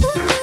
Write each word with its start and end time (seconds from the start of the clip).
Con 0.00 0.37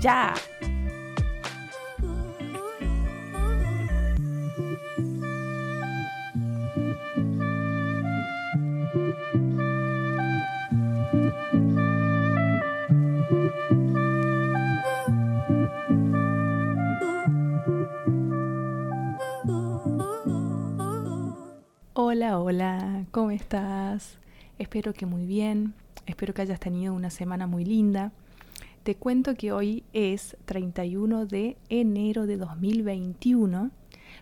¡Ya! 0.00 0.32
Hola, 21.92 22.38
hola, 22.38 23.04
¿cómo 23.10 23.30
estás? 23.32 24.18
Espero 24.58 24.94
que 24.94 25.04
muy 25.04 25.26
bien, 25.26 25.74
espero 26.06 26.32
que 26.32 26.40
hayas 26.40 26.58
tenido 26.58 26.94
una 26.94 27.10
semana 27.10 27.46
muy 27.46 27.66
linda. 27.66 28.12
Te 28.82 28.94
cuento 28.94 29.34
que 29.34 29.52
hoy 29.52 29.84
es 29.92 30.36
31 30.46 31.26
de 31.26 31.56
enero 31.68 32.26
de 32.26 32.36
2021, 32.38 33.70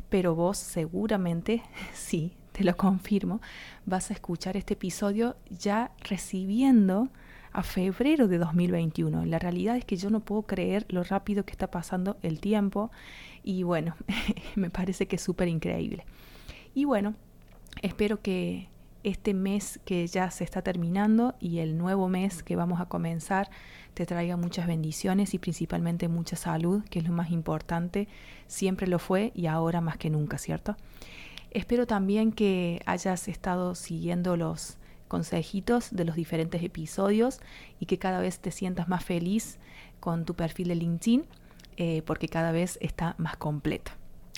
pero 0.09 0.35
vos 0.35 0.59
seguramente, 0.59 1.63
sí, 1.95 2.33
te 2.53 2.65
lo 2.65 2.77
confirmo, 2.77 3.41
vas 3.87 4.11
a 4.11 4.15
escuchar 4.15 4.57
este 4.57 4.75
episodio 4.75 5.37
ya 5.51 5.93
recibiendo 6.01 7.09
a 7.53 7.63
febrero 7.63 8.27
de 8.27 8.39
2021. 8.39 9.27
La 9.27 9.39
realidad 9.39 9.77
es 9.77 9.85
que 9.85 9.97
yo 9.97 10.11
no 10.11 10.21
puedo 10.21 10.43
creer 10.43 10.87
lo 10.89 11.05
rápido 11.05 11.45
que 11.45 11.53
está 11.53 11.71
pasando 11.71 12.17
el 12.23 12.41
tiempo 12.41 12.91
y 13.45 13.63
bueno, 13.63 13.95
me 14.57 14.71
parece 14.71 15.07
que 15.07 15.17
es 15.17 15.23
súper 15.23 15.49
increíble. 15.49 16.05
Y 16.75 16.85
bueno, 16.85 17.15
Espero 17.83 18.21
que 18.21 18.69
este 19.05 19.35
mes 19.35 19.81
que 19.85 20.07
ya 20.07 20.31
se 20.31 20.45
está 20.45 20.63
terminando 20.63 21.35
y 21.41 21.59
el 21.59 21.79
nuevo 21.79 22.09
mes 22.09 22.43
que 22.43 22.57
vamos 22.57 22.81
a 22.81 22.87
comenzar 22.87 23.51
te 23.95 24.07
traiga 24.07 24.37
muchas 24.37 24.67
bendiciones 24.67 25.35
y 25.35 25.39
principalmente 25.39 26.09
mucha 26.09 26.37
salud, 26.37 26.85
que 26.91 27.01
es 27.01 27.05
lo 27.07 27.13
más 27.13 27.31
importante, 27.31 28.09
siempre 28.47 28.87
lo 28.87 28.99
fue 28.99 29.33
y 29.35 29.47
ahora 29.47 29.81
más 29.81 29.97
que 29.97 30.11
nunca, 30.11 30.39
¿cierto? 30.39 30.77
Espero 31.51 31.87
también 31.87 32.33
que 32.33 32.83
hayas 32.87 33.29
estado 33.29 33.75
siguiendo 33.75 34.37
los 34.37 34.77
consejitos 35.09 35.89
de 35.91 36.05
los 36.05 36.15
diferentes 36.15 36.63
episodios 36.63 37.41
y 37.81 37.87
que 37.87 37.99
cada 37.99 38.21
vez 38.21 38.39
te 38.41 38.51
sientas 38.51 38.89
más 38.89 39.05
feliz 39.05 39.59
con 40.01 40.25
tu 40.25 40.35
perfil 40.35 40.69
de 40.69 40.75
LinkedIn 40.75 41.25
eh, 41.77 42.03
porque 42.03 42.29
cada 42.29 42.53
vez 42.53 42.79
está 42.81 43.15
más 43.19 43.37
completo. 43.37 43.93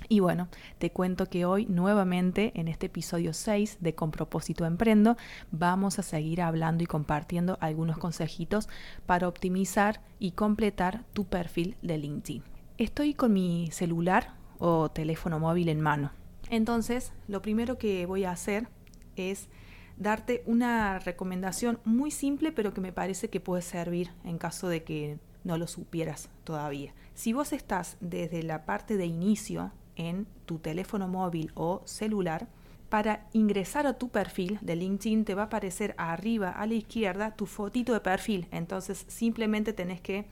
Y 0.09 0.21
bueno, 0.21 0.49
te 0.79 0.91
cuento 0.91 1.27
que 1.27 1.45
hoy 1.45 1.67
nuevamente 1.67 2.53
en 2.55 2.69
este 2.69 2.87
episodio 2.87 3.33
6 3.33 3.79
de 3.81 3.95
Con 3.95 4.11
propósito 4.11 4.65
emprendo 4.65 5.17
vamos 5.51 5.99
a 5.99 6.03
seguir 6.03 6.43
hablando 6.43 6.83
y 6.83 6.87
compartiendo 6.87 7.59
algunos 7.61 7.99
consejitos 7.99 8.69
para 9.07 9.29
optimizar 9.29 10.01
y 10.19 10.33
completar 10.33 11.05
tu 11.13 11.27
perfil 11.27 11.77
de 11.83 11.99
LinkedIn. 11.99 12.43
Estoy 12.79 13.15
con 13.15 13.33
mi 13.33 13.69
celular 13.71 14.35
o 14.59 14.91
teléfono 14.91 15.39
móvil 15.39 15.69
en 15.69 15.81
mano. 15.81 16.13
Entonces, 16.49 17.13
lo 17.29 17.43
primero 17.43 17.79
que 17.79 18.07
voy 18.07 18.25
a 18.25 18.33
hacer 18.33 18.69
es 19.17 19.49
darte 19.97 20.43
una 20.47 20.99
recomendación 20.99 21.79
muy 21.85 22.11
simple, 22.11 22.53
pero 22.53 22.75
que 22.75 22.81
me 22.81 22.93
parece 22.93 23.29
que 23.29 23.39
puede 23.39 23.63
servir 23.63 24.11
en 24.25 24.39
caso 24.39 24.69
de 24.69 24.83
que 24.83 25.19
no 25.45 25.59
lo 25.59 25.67
supieras 25.67 26.31
todavía. 26.45 26.95
Si 27.15 27.33
vos 27.33 27.53
estás 27.53 27.97
desde 28.01 28.43
la 28.43 28.65
parte 28.65 28.97
de 28.97 29.07
inicio 29.07 29.73
en 30.01 30.27
tu 30.47 30.59
teléfono 30.59 31.09
móvil 31.09 31.53
o 31.55 31.83
celular, 31.85 32.49
para 32.89 33.29
ingresar 33.33 33.87
a 33.87 33.99
tu 33.99 34.09
perfil 34.09 34.59
de 34.63 34.75
LinkedIn 34.75 35.25
te 35.25 35.35
va 35.35 35.43
a 35.43 35.45
aparecer 35.47 35.95
arriba 35.97 36.51
a 36.51 36.67
la 36.67 36.75
izquierda 36.75 37.37
tu 37.37 37.47
fotito 37.47 37.93
de 37.93 38.01
perfil. 38.01 38.49
Entonces 38.51 39.05
simplemente 39.07 39.73
tenés 39.73 40.01
que 40.01 40.27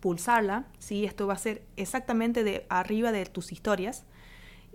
pulsarla. 0.00 0.66
¿sí? 0.78 1.06
Esto 1.06 1.26
va 1.26 1.34
a 1.34 1.38
ser 1.38 1.62
exactamente 1.76 2.44
de 2.44 2.66
arriba 2.68 3.10
de 3.10 3.24
tus 3.24 3.52
historias. 3.52 4.04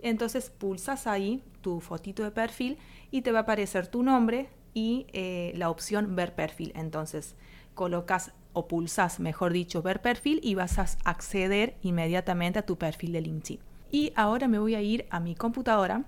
Entonces 0.02 0.50
pulsas 0.50 1.06
ahí 1.06 1.42
tu 1.60 1.80
fotito 1.80 2.24
de 2.24 2.32
perfil 2.32 2.78
y 3.12 3.22
te 3.22 3.30
va 3.30 3.40
a 3.40 3.42
aparecer 3.42 3.86
tu 3.86 4.02
nombre 4.02 4.48
y 4.74 5.06
eh, 5.12 5.52
la 5.54 5.70
opción 5.70 6.16
ver 6.16 6.34
perfil. 6.34 6.72
Entonces 6.74 7.36
colocas 7.74 8.32
o 8.54 8.66
pulsas, 8.66 9.20
mejor 9.20 9.52
dicho, 9.52 9.82
ver 9.82 10.02
perfil 10.02 10.40
y 10.42 10.56
vas 10.56 10.78
a 10.80 10.86
acceder 11.04 11.76
inmediatamente 11.82 12.58
a 12.58 12.66
tu 12.66 12.76
perfil 12.76 13.12
de 13.12 13.20
LinkedIn. 13.20 13.73
Y 13.94 14.12
ahora 14.16 14.48
me 14.48 14.58
voy 14.58 14.74
a 14.74 14.82
ir 14.82 15.06
a 15.10 15.20
mi 15.20 15.36
computadora 15.36 16.02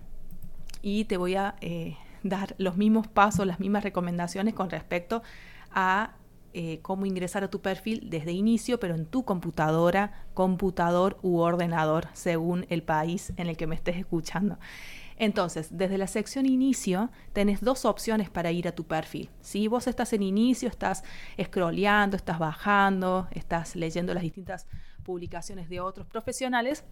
y 0.82 1.04
te 1.04 1.18
voy 1.18 1.36
a 1.36 1.54
eh, 1.60 1.96
dar 2.24 2.56
los 2.58 2.76
mismos 2.76 3.06
pasos, 3.06 3.46
las 3.46 3.60
mismas 3.60 3.84
recomendaciones 3.84 4.54
con 4.54 4.70
respecto 4.70 5.22
a 5.70 6.16
eh, 6.52 6.80
cómo 6.82 7.06
ingresar 7.06 7.44
a 7.44 7.48
tu 7.48 7.60
perfil 7.60 8.10
desde 8.10 8.32
inicio, 8.32 8.80
pero 8.80 8.96
en 8.96 9.06
tu 9.06 9.24
computadora, 9.24 10.26
computador 10.34 11.16
u 11.22 11.38
ordenador, 11.38 12.08
según 12.12 12.66
el 12.70 12.82
país 12.82 13.32
en 13.36 13.46
el 13.46 13.56
que 13.56 13.68
me 13.68 13.76
estés 13.76 13.98
escuchando. 13.98 14.58
Entonces, 15.16 15.68
desde 15.70 15.96
la 15.96 16.08
sección 16.08 16.44
inicio 16.44 17.10
tenés 17.32 17.60
dos 17.60 17.84
opciones 17.84 18.30
para 18.30 18.50
ir 18.50 18.66
a 18.66 18.72
tu 18.72 18.82
perfil. 18.82 19.30
Si 19.40 19.68
vos 19.68 19.86
estás 19.86 20.12
en 20.12 20.24
inicio, 20.24 20.68
estás 20.68 21.04
scrolleando, 21.40 22.16
estás 22.16 22.40
bajando, 22.40 23.28
estás 23.30 23.76
leyendo 23.76 24.12
las 24.12 24.24
distintas 24.24 24.66
publicaciones 25.04 25.68
de 25.68 25.78
otros 25.78 26.08
profesionales, 26.08 26.84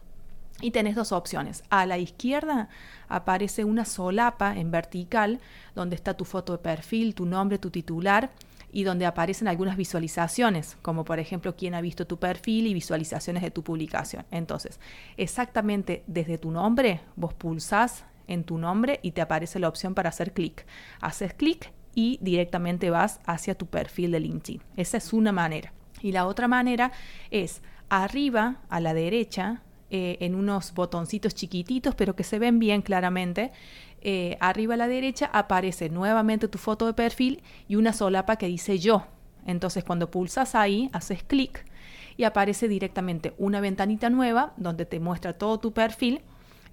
y 0.61 0.71
tenés 0.71 0.95
dos 0.95 1.13
opciones. 1.13 1.63
A 1.71 1.87
la 1.87 1.99
izquierda 1.99 2.69
aparece 3.09 3.65
una 3.65 3.85
solapa 3.85 4.57
en 4.57 4.71
vertical 4.71 5.41
donde 5.75 5.97
está 5.97 6.15
tu 6.15 6.25
foto 6.25 6.53
de 6.53 6.59
perfil, 6.59 7.15
tu 7.15 7.27
nombre, 7.27 7.59
tu 7.59 7.71
titular 7.71 8.31
y 8.73 8.83
donde 8.83 9.07
aparecen 9.07 9.47
algunas 9.47 9.77
visualizaciones, 9.77 10.77
como 10.83 11.05
por 11.05 11.21
ejemplo 11.21 11.55
quién 11.55 11.75
ha 11.75 11.81
visto 11.81 12.07
tu 12.07 12.19
perfil 12.19 12.67
y 12.67 12.75
visualizaciones 12.75 13.43
de 13.43 13.53
tu 13.53 13.63
publicación. 13.63 14.25
Entonces, 14.31 14.81
exactamente 15.17 16.03
desde 16.07 16.39
tu 16.39 16.51
nombre, 16.51 17.01
vos 17.15 17.35
pulsás 17.35 18.05
en 18.27 18.43
tu 18.43 18.59
nombre 18.59 18.99
y 19.03 19.13
te 19.13 19.21
aparece 19.21 19.59
la 19.59 19.69
opción 19.69 19.95
para 19.95 20.09
hacer 20.09 20.33
clic. 20.33 20.67
Haces 21.01 21.35
clic 21.35 21.73
y 21.95 22.19
directamente 22.21 22.91
vas 22.91 23.21
hacia 23.27 23.55
tu 23.55 23.67
perfil 23.67 24.11
de 24.11 24.21
LinkedIn. 24.21 24.63
Esa 24.77 24.97
es 24.97 25.13
una 25.13 25.31
manera. 25.31 25.73
Y 26.01 26.13
la 26.13 26.27
otra 26.27 26.49
manera 26.49 26.91
es 27.31 27.63
arriba 27.89 28.57
a 28.69 28.81
la 28.81 28.93
derecha 28.93 29.63
eh, 29.97 30.19
en 30.19 30.35
unos 30.35 30.75
botoncitos 30.75 31.37
chiquititos, 31.37 31.95
pero 31.95 32.17
que 32.17 32.25
se 32.25 32.41
ven 32.41 32.59
bien 32.59 32.83
claramente. 32.83 33.53
Eh, 34.01 34.37
arriba 34.41 34.75
a 34.75 34.77
la 34.77 34.89
derecha 34.89 35.31
aparece 35.33 35.89
nuevamente 35.89 36.49
tu 36.49 36.59
foto 36.59 36.87
de 36.87 36.95
perfil 36.95 37.45
y 37.69 37.77
una 37.77 37.93
solapa 37.93 38.35
que 38.35 38.49
dice 38.49 38.81
yo. 38.81 39.07
Entonces 39.47 39.85
cuando 39.85 40.11
pulsas 40.11 40.57
ahí, 40.57 40.91
haces 40.93 41.23
clic 41.23 41.65
y 42.17 42.25
aparece 42.25 42.67
directamente 42.67 43.35
una 43.39 43.61
ventanita 43.61 44.11
nueva 44.11 44.53
donde 44.57 44.85
te 44.85 44.99
muestra 44.99 45.35
todo 45.35 45.61
tu 45.61 45.73
perfil 45.73 46.23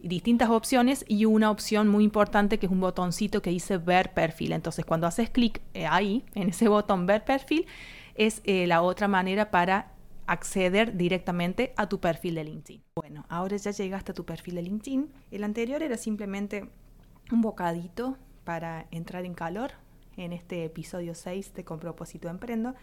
distintas 0.02 0.50
opciones 0.50 1.06
y 1.08 1.26
una 1.26 1.52
opción 1.52 1.90
muy 1.90 2.04
importante 2.04 2.58
que 2.58 2.66
es 2.66 2.72
un 2.72 2.82
botoncito 2.82 3.44
que 3.44 3.52
dice 3.52 3.78
ver 3.78 4.16
perfil. 4.16 4.54
Entonces 4.54 4.84
cuando 4.84 5.06
haces 5.06 5.30
clic 5.30 5.62
eh, 5.76 5.86
ahí, 5.86 6.26
en 6.34 6.50
ese 6.50 6.70
botón 6.70 7.06
ver 7.06 7.24
perfil, 7.24 7.68
es 8.16 8.42
la 8.46 8.82
otra 8.82 9.08
manera 9.08 9.52
para 9.52 9.91
acceder 10.32 10.96
directamente 10.96 11.74
a 11.76 11.90
tu 11.90 12.00
perfil 12.00 12.36
de 12.36 12.46
LinkedIn. 12.46 12.84
Bueno, 12.96 13.26
ahora 13.28 13.58
ya 13.58 13.72
llegaste 13.72 14.14
a 14.14 14.16
tu 14.16 14.26
perfil 14.26 14.56
de 14.56 14.62
LinkedIn. 14.62 15.12
El 15.30 15.44
anterior 15.44 15.84
era 15.84 15.98
simplemente 15.98 16.70
un 17.34 17.42
bocadito 17.42 18.18
para 18.46 18.88
entrar 18.92 19.26
en 19.26 19.34
calor 19.34 19.72
en 20.16 20.32
este 20.32 20.64
episodio 20.64 21.16
6 21.16 21.54
de 21.54 21.66
Con 21.66 21.80
propósito 21.80 22.30
emprendo. 22.30 22.76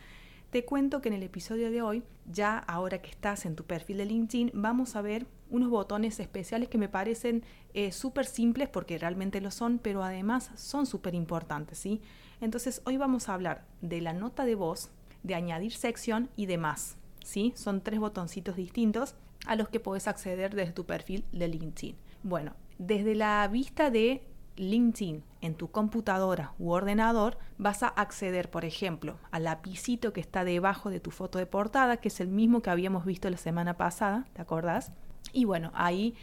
Te 0.51 0.67
cuento 0.67 1.01
que 1.01 1.09
en 1.09 1.15
el 1.15 1.23
episodio 1.23 1.71
de 1.71 1.81
hoy, 1.81 2.03
ya 2.31 2.59
ahora 2.59 3.01
que 3.01 3.09
estás 3.09 3.47
en 3.47 3.57
tu 3.57 3.65
perfil 3.65 3.97
de 3.97 4.05
LinkedIn, 4.05 4.51
vamos 4.53 4.95
a 4.95 5.01
ver 5.01 5.27
unos 5.49 5.71
botones 5.71 6.21
especiales 6.21 6.69
que 6.69 6.77
me 6.77 6.91
parecen 6.91 7.45
eh, 7.73 7.93
súper 7.93 8.27
simples 8.27 8.69
porque 8.69 8.99
realmente 8.99 9.41
lo 9.41 9.51
son, 9.51 9.79
pero 9.79 10.03
además 10.03 10.51
son 10.55 10.85
súper 10.85 11.15
importantes, 11.15 11.79
¿sí? 11.79 12.03
Entonces 12.43 12.83
hoy 12.85 12.99
vamos 12.99 13.31
a 13.31 13.35
hablar 13.35 13.65
de 13.81 14.03
la 14.03 14.13
nota 14.13 14.45
de 14.45 14.55
voz, 14.55 14.91
de 15.23 15.35
añadir 15.35 15.73
sección 15.73 16.29
y 16.37 16.45
demás. 16.45 16.99
¿Sí? 17.29 17.53
Son 17.57 17.83
tres 17.83 18.01
botoncitos 18.01 18.57
distintos 18.57 19.15
a 19.47 19.55
los 19.55 19.69
que 19.69 19.81
puedes 19.81 20.09
acceder 20.09 20.55
desde 20.55 20.73
tu 20.73 20.87
perfil 20.87 21.27
de 21.31 21.49
LinkedIn. 21.49 21.95
Bueno, 22.23 22.55
desde 22.79 23.15
la 23.15 23.47
vista 23.49 23.91
de 23.91 24.27
LinkedIn 24.57 25.23
en 25.43 25.55
tu 25.55 25.71
computadora 25.71 26.55
u 26.59 26.71
ordenador, 26.71 27.37
vas 27.59 27.83
a 27.83 27.89
acceder, 27.89 28.51
por 28.51 28.65
ejemplo, 28.65 29.19
al 29.31 29.45
lapicito 29.45 30.15
que 30.15 30.23
está 30.23 30.43
debajo 30.43 30.89
de 30.89 31.01
tu 31.01 31.11
foto 31.11 31.39
de 31.39 31.45
portada, 31.45 31.99
que 31.99 32.09
es 32.09 32.19
el 32.21 32.29
mismo 32.29 32.63
que 32.63 32.71
habíamos 32.71 33.05
visto 33.05 33.29
la 33.29 33.37
semana 33.37 33.77
pasada, 33.77 34.27
¿te 34.33 34.41
acordás? 34.41 34.93
Y 35.35 35.45
bueno, 35.45 35.71
ahí 35.75 36.15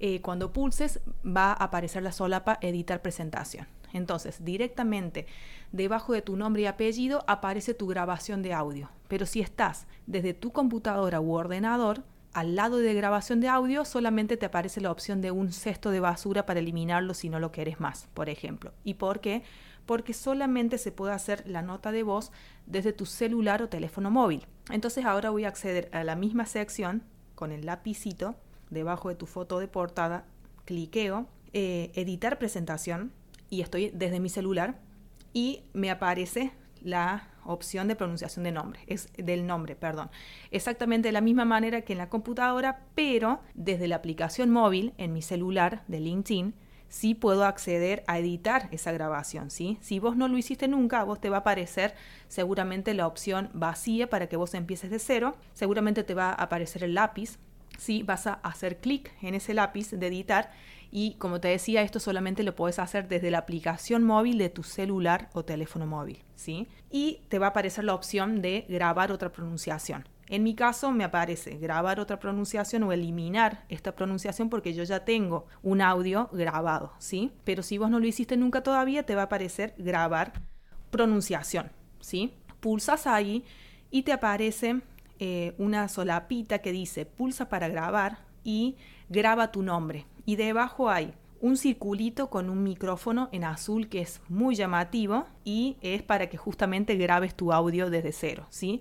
eh, 0.00 0.22
cuando 0.22 0.52
pulses 0.52 1.00
va 1.24 1.52
a 1.52 1.64
aparecer 1.64 2.02
la 2.02 2.10
solapa 2.10 2.58
editar 2.62 3.02
presentación. 3.02 3.66
Entonces, 3.94 4.44
directamente 4.44 5.26
debajo 5.72 6.12
de 6.12 6.20
tu 6.20 6.36
nombre 6.36 6.62
y 6.62 6.66
apellido 6.66 7.24
aparece 7.26 7.72
tu 7.72 7.86
grabación 7.86 8.42
de 8.42 8.52
audio. 8.52 8.90
Pero 9.08 9.24
si 9.24 9.40
estás 9.40 9.86
desde 10.06 10.34
tu 10.34 10.52
computadora 10.52 11.20
u 11.20 11.32
ordenador, 11.32 12.02
al 12.34 12.56
lado 12.56 12.78
de 12.78 12.92
grabación 12.94 13.40
de 13.40 13.48
audio 13.48 13.84
solamente 13.84 14.36
te 14.36 14.46
aparece 14.46 14.80
la 14.80 14.90
opción 14.90 15.20
de 15.20 15.30
un 15.30 15.52
cesto 15.52 15.90
de 15.90 16.00
basura 16.00 16.44
para 16.44 16.58
eliminarlo 16.58 17.14
si 17.14 17.28
no 17.28 17.38
lo 17.38 17.52
quieres 17.52 17.78
más, 17.78 18.08
por 18.12 18.28
ejemplo. 18.28 18.72
¿Y 18.82 18.94
por 18.94 19.20
qué? 19.20 19.44
Porque 19.86 20.12
solamente 20.12 20.78
se 20.78 20.90
puede 20.90 21.12
hacer 21.12 21.44
la 21.46 21.62
nota 21.62 21.92
de 21.92 22.02
voz 22.02 22.32
desde 22.66 22.92
tu 22.92 23.06
celular 23.06 23.62
o 23.62 23.68
teléfono 23.68 24.10
móvil. 24.10 24.46
Entonces 24.70 25.04
ahora 25.04 25.30
voy 25.30 25.44
a 25.44 25.48
acceder 25.48 25.88
a 25.92 26.02
la 26.02 26.16
misma 26.16 26.46
sección 26.46 27.04
con 27.36 27.52
el 27.52 27.66
lapicito 27.66 28.34
debajo 28.70 29.08
de 29.08 29.14
tu 29.14 29.26
foto 29.26 29.60
de 29.60 29.68
portada, 29.68 30.24
cliqueo, 30.64 31.28
eh, 31.52 31.92
editar 31.94 32.40
presentación 32.40 33.12
y 33.54 33.60
estoy 33.60 33.90
desde 33.94 34.20
mi 34.20 34.28
celular 34.28 34.80
y 35.32 35.62
me 35.72 35.90
aparece 35.90 36.52
la 36.82 37.28
opción 37.44 37.88
de 37.88 37.96
pronunciación 37.96 38.44
de 38.44 38.52
nombre, 38.52 38.80
es 38.86 39.08
del 39.16 39.46
nombre, 39.46 39.76
perdón. 39.76 40.10
Exactamente 40.50 41.08
de 41.08 41.12
la 41.12 41.20
misma 41.20 41.44
manera 41.44 41.82
que 41.82 41.92
en 41.92 41.98
la 41.98 42.08
computadora, 42.08 42.80
pero 42.94 43.40
desde 43.54 43.86
la 43.86 43.96
aplicación 43.96 44.50
móvil 44.50 44.92
en 44.98 45.12
mi 45.12 45.22
celular 45.22 45.84
de 45.86 46.00
LinkedIn 46.00 46.54
sí 46.88 47.14
puedo 47.14 47.44
acceder 47.44 48.02
a 48.06 48.18
editar 48.18 48.68
esa 48.72 48.92
grabación, 48.92 49.50
¿sí? 49.50 49.78
Si 49.80 49.98
vos 49.98 50.16
no 50.16 50.28
lo 50.28 50.36
hiciste 50.36 50.68
nunca, 50.68 51.04
vos 51.04 51.20
te 51.20 51.30
va 51.30 51.38
a 51.38 51.40
aparecer 51.40 51.94
seguramente 52.28 52.92
la 52.94 53.06
opción 53.06 53.50
vacía 53.52 54.10
para 54.10 54.28
que 54.28 54.36
vos 54.36 54.54
empieces 54.54 54.90
de 54.90 54.98
cero, 54.98 55.36
seguramente 55.52 56.04
te 56.04 56.14
va 56.14 56.30
a 56.30 56.34
aparecer 56.34 56.84
el 56.84 56.94
lápiz, 56.94 57.38
¿sí? 57.78 58.02
Vas 58.02 58.26
a 58.26 58.34
hacer 58.34 58.78
clic 58.78 59.12
en 59.22 59.34
ese 59.34 59.54
lápiz 59.54 59.90
de 59.90 60.06
editar 60.06 60.50
y 60.90 61.14
como 61.14 61.40
te 61.40 61.48
decía, 61.48 61.82
esto 61.82 61.98
solamente 61.98 62.44
lo 62.44 62.54
puedes 62.54 62.78
hacer 62.78 63.08
desde 63.08 63.32
la 63.32 63.38
aplicación 63.38 64.04
móvil 64.04 64.38
de 64.38 64.48
tu 64.48 64.62
celular 64.62 65.28
o 65.32 65.44
teléfono 65.44 65.86
móvil, 65.86 66.22
¿sí? 66.36 66.68
Y 66.88 67.22
te 67.28 67.40
va 67.40 67.46
a 67.46 67.50
aparecer 67.50 67.82
la 67.82 67.94
opción 67.94 68.40
de 68.40 68.64
grabar 68.68 69.10
otra 69.10 69.32
pronunciación. 69.32 70.08
En 70.28 70.42
mi 70.42 70.54
caso 70.54 70.92
me 70.92 71.04
aparece 71.04 71.58
grabar 71.58 72.00
otra 72.00 72.18
pronunciación 72.18 72.84
o 72.84 72.92
eliminar 72.92 73.64
esta 73.68 73.94
pronunciación 73.96 74.48
porque 74.48 74.72
yo 74.72 74.84
ya 74.84 75.04
tengo 75.04 75.46
un 75.62 75.82
audio 75.82 76.30
grabado, 76.32 76.92
¿sí? 76.98 77.32
Pero 77.42 77.62
si 77.62 77.76
vos 77.76 77.90
no 77.90 77.98
lo 77.98 78.06
hiciste 78.06 78.36
nunca 78.36 78.62
todavía, 78.62 79.04
te 79.04 79.16
va 79.16 79.22
a 79.22 79.24
aparecer 79.24 79.74
grabar 79.76 80.32
pronunciación, 80.90 81.72
¿sí? 82.00 82.34
Pulsas 82.60 83.06
ahí 83.06 83.44
y 83.90 84.04
te 84.04 84.12
aparece 84.12 84.80
eh, 85.18 85.54
una 85.58 85.88
solapita 85.88 86.58
que 86.58 86.72
dice 86.72 87.06
pulsa 87.06 87.48
para 87.48 87.68
grabar 87.68 88.18
y 88.42 88.76
graba 89.08 89.52
tu 89.52 89.62
nombre 89.62 90.06
y 90.26 90.36
debajo 90.36 90.90
hay 90.90 91.14
un 91.40 91.56
circulito 91.58 92.30
con 92.30 92.48
un 92.48 92.62
micrófono 92.62 93.28
en 93.30 93.44
azul 93.44 93.88
que 93.88 94.00
es 94.00 94.22
muy 94.28 94.54
llamativo 94.54 95.26
y 95.44 95.76
es 95.82 96.02
para 96.02 96.28
que 96.28 96.38
justamente 96.38 96.96
grabes 96.96 97.34
tu 97.34 97.52
audio 97.52 97.90
desde 97.90 98.12
cero, 98.12 98.46
¿sí? 98.48 98.80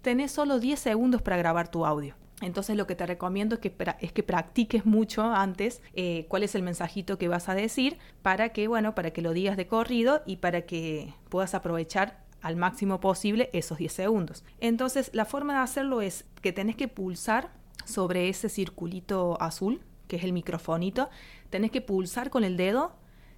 Tenés 0.00 0.30
solo 0.30 0.60
10 0.60 0.78
segundos 0.78 1.22
para 1.22 1.36
grabar 1.36 1.68
tu 1.68 1.84
audio. 1.84 2.14
Entonces 2.40 2.76
lo 2.76 2.86
que 2.86 2.94
te 2.94 3.06
recomiendo 3.06 3.56
es 3.56 3.60
que, 3.60 3.74
es 4.00 4.12
que 4.12 4.22
practiques 4.22 4.86
mucho 4.86 5.22
antes 5.22 5.82
eh, 5.94 6.26
cuál 6.28 6.42
es 6.42 6.54
el 6.54 6.62
mensajito 6.62 7.18
que 7.18 7.26
vas 7.26 7.48
a 7.48 7.54
decir 7.54 7.98
para 8.22 8.50
que, 8.50 8.68
bueno, 8.68 8.94
para 8.94 9.12
que 9.12 9.22
lo 9.22 9.32
digas 9.32 9.56
de 9.56 9.66
corrido 9.66 10.22
y 10.26 10.36
para 10.36 10.62
que 10.62 11.14
puedas 11.30 11.54
aprovechar 11.54 12.23
al 12.44 12.56
máximo 12.56 13.00
posible 13.00 13.48
esos 13.54 13.78
10 13.78 13.92
segundos. 13.92 14.44
Entonces 14.60 15.10
la 15.14 15.24
forma 15.24 15.54
de 15.54 15.60
hacerlo 15.60 16.02
es 16.02 16.26
que 16.42 16.52
tenés 16.52 16.76
que 16.76 16.88
pulsar 16.88 17.50
sobre 17.86 18.28
ese 18.28 18.48
circulito 18.48 19.40
azul 19.40 19.80
que 20.08 20.16
es 20.16 20.24
el 20.24 20.34
microfonito, 20.34 21.08
tenés 21.50 21.70
que 21.70 21.80
pulsar 21.80 22.28
con 22.28 22.44
el 22.44 22.58
dedo 22.58 22.92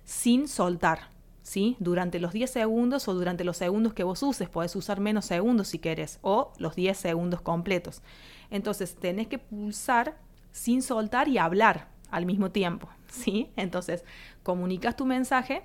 sin 0.04 0.48
soltar, 0.48 1.10
¿sí? 1.42 1.76
Durante 1.78 2.18
los 2.18 2.32
10 2.32 2.50
segundos 2.50 3.06
o 3.06 3.14
durante 3.14 3.44
los 3.44 3.56
segundos 3.56 3.94
que 3.94 4.02
vos 4.02 4.22
uses, 4.24 4.48
podés 4.48 4.74
usar 4.74 4.98
menos 4.98 5.26
segundos 5.26 5.68
si 5.68 5.78
querés, 5.78 6.18
o 6.22 6.52
los 6.58 6.74
10 6.74 6.96
segundos 6.96 7.40
completos. 7.40 8.02
Entonces, 8.50 8.96
tenés 8.96 9.28
que 9.28 9.38
pulsar 9.38 10.18
sin 10.50 10.82
soltar 10.82 11.28
y 11.28 11.38
hablar 11.38 11.88
al 12.10 12.26
mismo 12.26 12.50
tiempo, 12.50 12.88
¿sí? 13.08 13.50
Entonces, 13.54 14.04
comunicas 14.42 14.96
tu 14.96 15.06
mensaje 15.06 15.62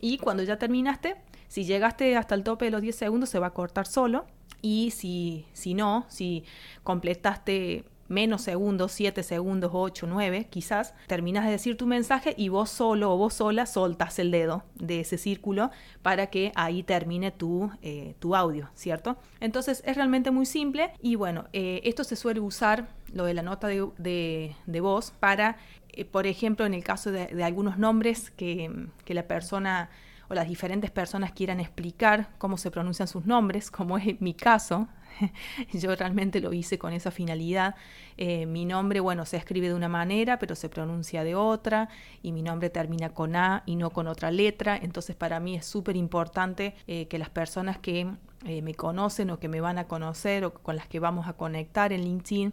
y 0.00 0.18
cuando 0.18 0.42
ya 0.42 0.58
terminaste, 0.58 1.16
si 1.48 1.64
llegaste 1.64 2.16
hasta 2.16 2.34
el 2.34 2.44
tope 2.44 2.66
de 2.66 2.70
los 2.70 2.82
10 2.82 2.94
segundos, 2.94 3.28
se 3.30 3.38
va 3.38 3.48
a 3.48 3.54
cortar 3.54 3.86
solo. 3.86 4.26
Y 4.60 4.90
si, 4.90 5.46
si 5.52 5.74
no, 5.74 6.04
si 6.08 6.44
completaste 6.82 7.84
menos 8.08 8.42
segundos, 8.42 8.92
7 8.92 9.22
segundos, 9.22 9.70
8, 9.72 10.06
9, 10.08 10.46
quizás, 10.50 10.94
terminas 11.06 11.44
de 11.44 11.52
decir 11.52 11.76
tu 11.76 11.86
mensaje 11.86 12.34
y 12.36 12.48
vos 12.48 12.70
solo 12.70 13.12
o 13.12 13.16
vos 13.16 13.34
sola 13.34 13.66
soltas 13.66 14.18
el 14.18 14.30
dedo 14.30 14.64
de 14.74 15.00
ese 15.00 15.18
círculo 15.18 15.70
para 16.02 16.28
que 16.28 16.52
ahí 16.54 16.82
termine 16.82 17.30
tu, 17.30 17.70
eh, 17.82 18.14
tu 18.18 18.34
audio, 18.34 18.70
¿cierto? 18.74 19.18
Entonces 19.40 19.82
es 19.86 19.96
realmente 19.96 20.30
muy 20.30 20.46
simple 20.46 20.90
y 21.00 21.14
bueno, 21.14 21.44
eh, 21.52 21.82
esto 21.84 22.02
se 22.02 22.16
suele 22.16 22.40
usar, 22.40 22.88
lo 23.12 23.24
de 23.24 23.34
la 23.34 23.42
nota 23.42 23.68
de, 23.68 24.54
de, 24.66 24.80
voz, 24.80 25.12
para, 25.12 25.58
eh, 25.92 26.04
por 26.04 26.26
ejemplo, 26.26 26.66
en 26.66 26.74
el 26.74 26.84
caso 26.84 27.12
de, 27.12 27.26
de 27.26 27.44
algunos 27.44 27.78
nombres 27.78 28.30
que, 28.30 28.88
que 29.04 29.14
la 29.14 29.28
persona 29.28 29.90
o 30.28 30.34
las 30.34 30.48
diferentes 30.48 30.90
personas 30.90 31.32
quieran 31.32 31.60
explicar 31.60 32.30
cómo 32.38 32.58
se 32.58 32.70
pronuncian 32.70 33.08
sus 33.08 33.24
nombres, 33.26 33.70
como 33.70 33.98
es 33.98 34.20
mi 34.20 34.34
caso, 34.34 34.88
yo 35.72 35.94
realmente 35.94 36.40
lo 36.40 36.52
hice 36.52 36.78
con 36.78 36.92
esa 36.92 37.10
finalidad. 37.10 37.74
Eh, 38.16 38.46
mi 38.46 38.64
nombre, 38.64 39.00
bueno, 39.00 39.24
se 39.24 39.36
escribe 39.36 39.68
de 39.68 39.74
una 39.74 39.88
manera, 39.88 40.38
pero 40.38 40.54
se 40.54 40.68
pronuncia 40.68 41.24
de 41.24 41.34
otra, 41.34 41.88
y 42.22 42.32
mi 42.32 42.42
nombre 42.42 42.70
termina 42.70 43.10
con 43.10 43.36
A 43.36 43.62
y 43.66 43.76
no 43.76 43.90
con 43.90 44.06
otra 44.06 44.30
letra. 44.30 44.76
Entonces, 44.76 45.16
para 45.16 45.40
mí 45.40 45.56
es 45.56 45.66
súper 45.66 45.96
importante 45.96 46.74
eh, 46.86 47.06
que 47.08 47.18
las 47.18 47.30
personas 47.30 47.78
que 47.78 48.06
eh, 48.44 48.62
me 48.62 48.74
conocen 48.74 49.30
o 49.30 49.38
que 49.38 49.48
me 49.48 49.60
van 49.60 49.78
a 49.78 49.84
conocer 49.84 50.44
o 50.44 50.54
con 50.54 50.76
las 50.76 50.88
que 50.88 51.00
vamos 51.00 51.26
a 51.26 51.32
conectar 51.34 51.92
en 51.92 52.02
LinkedIn, 52.02 52.52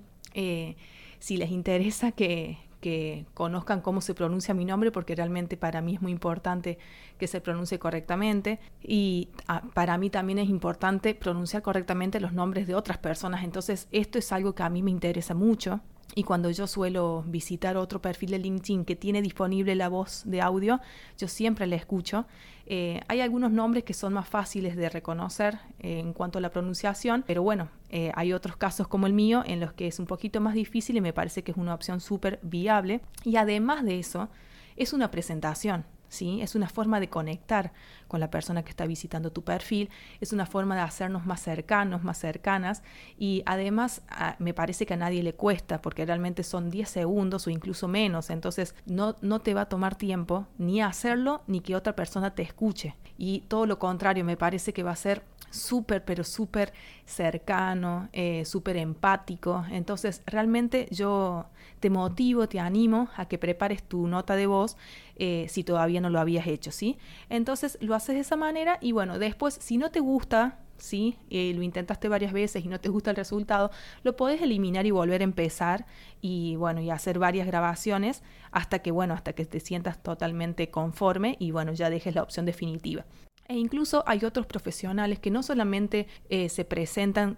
si 1.20 1.38
les 1.38 1.50
interesa 1.50 2.12
que, 2.12 2.58
que 2.86 3.26
conozcan 3.34 3.82
cómo 3.82 4.00
se 4.00 4.14
pronuncia 4.14 4.54
mi 4.54 4.64
nombre, 4.64 4.92
porque 4.92 5.16
realmente 5.16 5.58
para 5.58 5.82
mí 5.82 5.96
es 5.96 6.04
muy 6.04 6.12
importante 6.12 6.78
que 7.18 7.26
se 7.26 7.42
pronuncie 7.42 7.80
correctamente. 7.80 8.60
Y 8.80 9.30
ah, 9.48 9.64
para 9.74 9.98
mí 9.98 10.12
también 10.12 10.38
es 10.38 10.50
importante 10.50 11.16
pronunciar 11.16 11.64
correctamente 11.64 12.20
los 12.20 12.34
nombres 12.34 12.68
de 12.68 12.76
otras 12.76 13.00
personas. 13.00 13.44
Entonces, 13.44 13.88
esto 13.92 14.20
es 14.20 14.32
algo 14.32 14.54
que 14.54 14.62
a 14.62 14.70
mí 14.70 14.84
me 14.84 14.92
interesa 14.92 15.34
mucho. 15.34 15.82
Y 16.14 16.24
cuando 16.24 16.50
yo 16.52 16.68
suelo 16.68 17.24
visitar 17.28 17.76
otro 17.78 18.02
perfil 18.02 18.32
de 18.32 18.40
LinkedIn 18.40 18.86
que 18.86 18.96
tiene 18.96 19.22
disponible 19.22 19.76
la 19.76 19.90
voz 19.90 20.24
de 20.26 20.42
audio, 20.42 20.80
yo 21.18 21.28
siempre 21.28 21.68
le 21.68 21.76
escucho. 21.76 22.26
Eh, 22.68 23.02
hay 23.08 23.22
algunos 23.22 23.52
nombres 23.52 23.84
que 23.84 23.94
son 23.94 24.14
más 24.14 24.28
fáciles 24.28 24.76
de 24.76 24.90
reconocer 24.90 25.60
eh, 25.80 26.00
en 26.00 26.14
cuanto 26.14 26.40
a 26.40 26.42
la 26.42 26.50
pronunciación, 26.50 27.24
pero 27.26 27.44
bueno, 27.44 27.70
eh, 27.90 28.12
hay 28.16 28.34
otros 28.34 28.58
casos 28.58 28.88
como 28.88 29.08
el 29.08 29.14
mío 29.14 29.44
en 29.46 29.60
los 29.60 29.74
que 29.74 29.88
es 29.88 30.00
un 30.00 30.06
poquito 30.06 30.42
más 30.42 30.54
difícil 30.54 30.96
y 30.98 31.02
me 31.02 31.14
parece 31.14 31.44
que 31.44 31.52
es 31.52 31.58
una 31.58 31.74
opción 31.74 32.00
súper 32.00 32.40
viable. 32.44 33.02
Y 33.24 33.36
además 33.36 33.84
de 33.84 34.00
eso, 34.00 34.30
es 34.78 34.94
una 34.94 35.12
presentación. 35.12 35.86
¿Sí? 36.10 36.42
Es 36.42 36.56
una 36.56 36.70
forma 36.70 37.00
de 37.00 37.10
conectar 37.10 37.74
con 38.08 38.20
la 38.20 38.30
persona 38.30 38.64
que 38.64 38.70
está 38.70 38.86
visitando 38.86 39.32
tu 39.32 39.44
perfil, 39.44 39.90
es 40.22 40.34
una 40.34 40.46
forma 40.46 40.76
de 40.76 40.82
hacernos 40.82 41.26
más 41.26 41.42
cercanos, 41.42 42.04
más 42.04 42.18
cercanas 42.18 42.84
y 43.18 43.44
además 43.46 44.04
me 44.40 44.54
parece 44.54 44.86
que 44.86 44.94
a 44.94 44.98
nadie 44.98 45.24
le 45.24 45.34
cuesta 45.34 45.82
porque 45.82 46.06
realmente 46.06 46.44
son 46.44 46.70
10 46.70 46.88
segundos 46.88 47.48
o 47.48 47.50
incluso 47.50 47.88
menos, 47.88 48.30
entonces 48.30 48.76
no, 48.86 49.16
no 49.22 49.40
te 49.40 49.54
va 49.54 49.62
a 49.62 49.70
tomar 49.70 49.96
tiempo 49.96 50.48
ni 50.58 50.82
hacerlo 50.82 51.42
ni 51.48 51.62
que 51.62 51.76
otra 51.76 51.96
persona 51.96 52.36
te 52.36 52.44
escuche 52.44 52.96
y 53.18 53.42
todo 53.48 53.66
lo 53.66 53.80
contrario, 53.80 54.24
me 54.24 54.38
parece 54.38 54.74
que 54.74 54.84
va 54.84 54.92
a 54.92 54.96
ser 54.96 55.24
súper, 55.56 56.04
pero 56.04 56.24
súper 56.24 56.74
cercano, 57.06 58.10
eh, 58.14 58.46
súper 58.46 58.78
empático. 58.78 59.66
Entonces, 59.72 60.22
realmente 60.26 60.88
yo 60.92 61.46
te 61.86 61.92
motivo, 61.92 62.50
te 62.50 62.60
animo 62.60 63.10
a 63.16 63.28
que 63.28 63.38
prepares 63.38 63.84
tu 63.84 64.08
nota 64.08 64.36
de 64.36 64.48
voz 64.48 64.76
eh, 65.18 65.46
si 65.50 65.64
todavía 65.64 66.02
no 66.02 66.10
lo 66.10 66.20
habías 66.20 66.48
hecho, 66.48 66.72
¿sí? 66.72 66.98
Entonces, 67.30 67.78
lo 67.80 67.94
haces 67.94 68.16
de 68.16 68.22
esa 68.22 68.36
manera 68.36 68.80
y 68.82 68.92
bueno, 68.92 69.20
después, 69.20 69.54
si 69.62 69.78
no 69.78 69.92
te 69.92 70.00
gusta, 70.00 70.58
¿sí? 70.80 71.20
Eh, 71.30 71.54
lo 71.56 71.62
intentaste 71.62 72.10
varias 72.10 72.34
veces 72.34 72.66
y 72.66 72.70
no 72.70 72.80
te 72.80 72.90
gusta 72.90 73.12
el 73.12 73.18
resultado, 73.18 73.70
lo 74.02 74.16
puedes 74.16 74.42
eliminar 74.42 74.88
y 74.88 74.90
volver 74.90 75.22
a 75.22 75.26
empezar 75.26 75.86
y 76.22 76.56
bueno, 76.56 76.82
y 76.82 76.90
hacer 76.90 77.20
varias 77.20 77.46
grabaciones 77.46 78.24
hasta 78.50 78.80
que, 78.80 78.90
bueno, 78.90 79.14
hasta 79.14 79.34
que 79.34 79.46
te 79.46 79.60
sientas 79.60 80.02
totalmente 80.02 80.72
conforme 80.72 81.36
y 81.38 81.52
bueno, 81.52 81.72
ya 81.72 81.92
dejes 81.92 82.16
la 82.16 82.24
opción 82.24 82.48
definitiva. 82.48 83.06
E 83.48 83.56
incluso 83.58 84.04
hay 84.08 84.26
otros 84.26 84.48
profesionales 84.48 85.20
que 85.20 85.30
no 85.30 85.44
solamente 85.44 86.08
eh, 86.30 86.50
se 86.50 86.66
presentan 86.66 87.38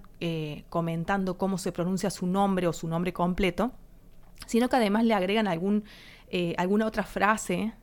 comentando 0.70 1.38
cómo 1.38 1.58
se 1.58 1.74
pronuncia 1.74 2.10
su 2.10 2.28
nombre 2.28 2.66
o 2.66 2.72
su 2.72 2.88
nombre 2.88 3.12
completo, 3.12 3.74
sino 4.46 4.70
que 4.70 4.76
además 4.76 5.04
le 5.06 5.14
agregan 5.14 5.48
algún, 5.48 5.84
eh, 6.30 6.54
alguna 6.58 6.86
otra 6.86 7.04
frase 7.04 7.74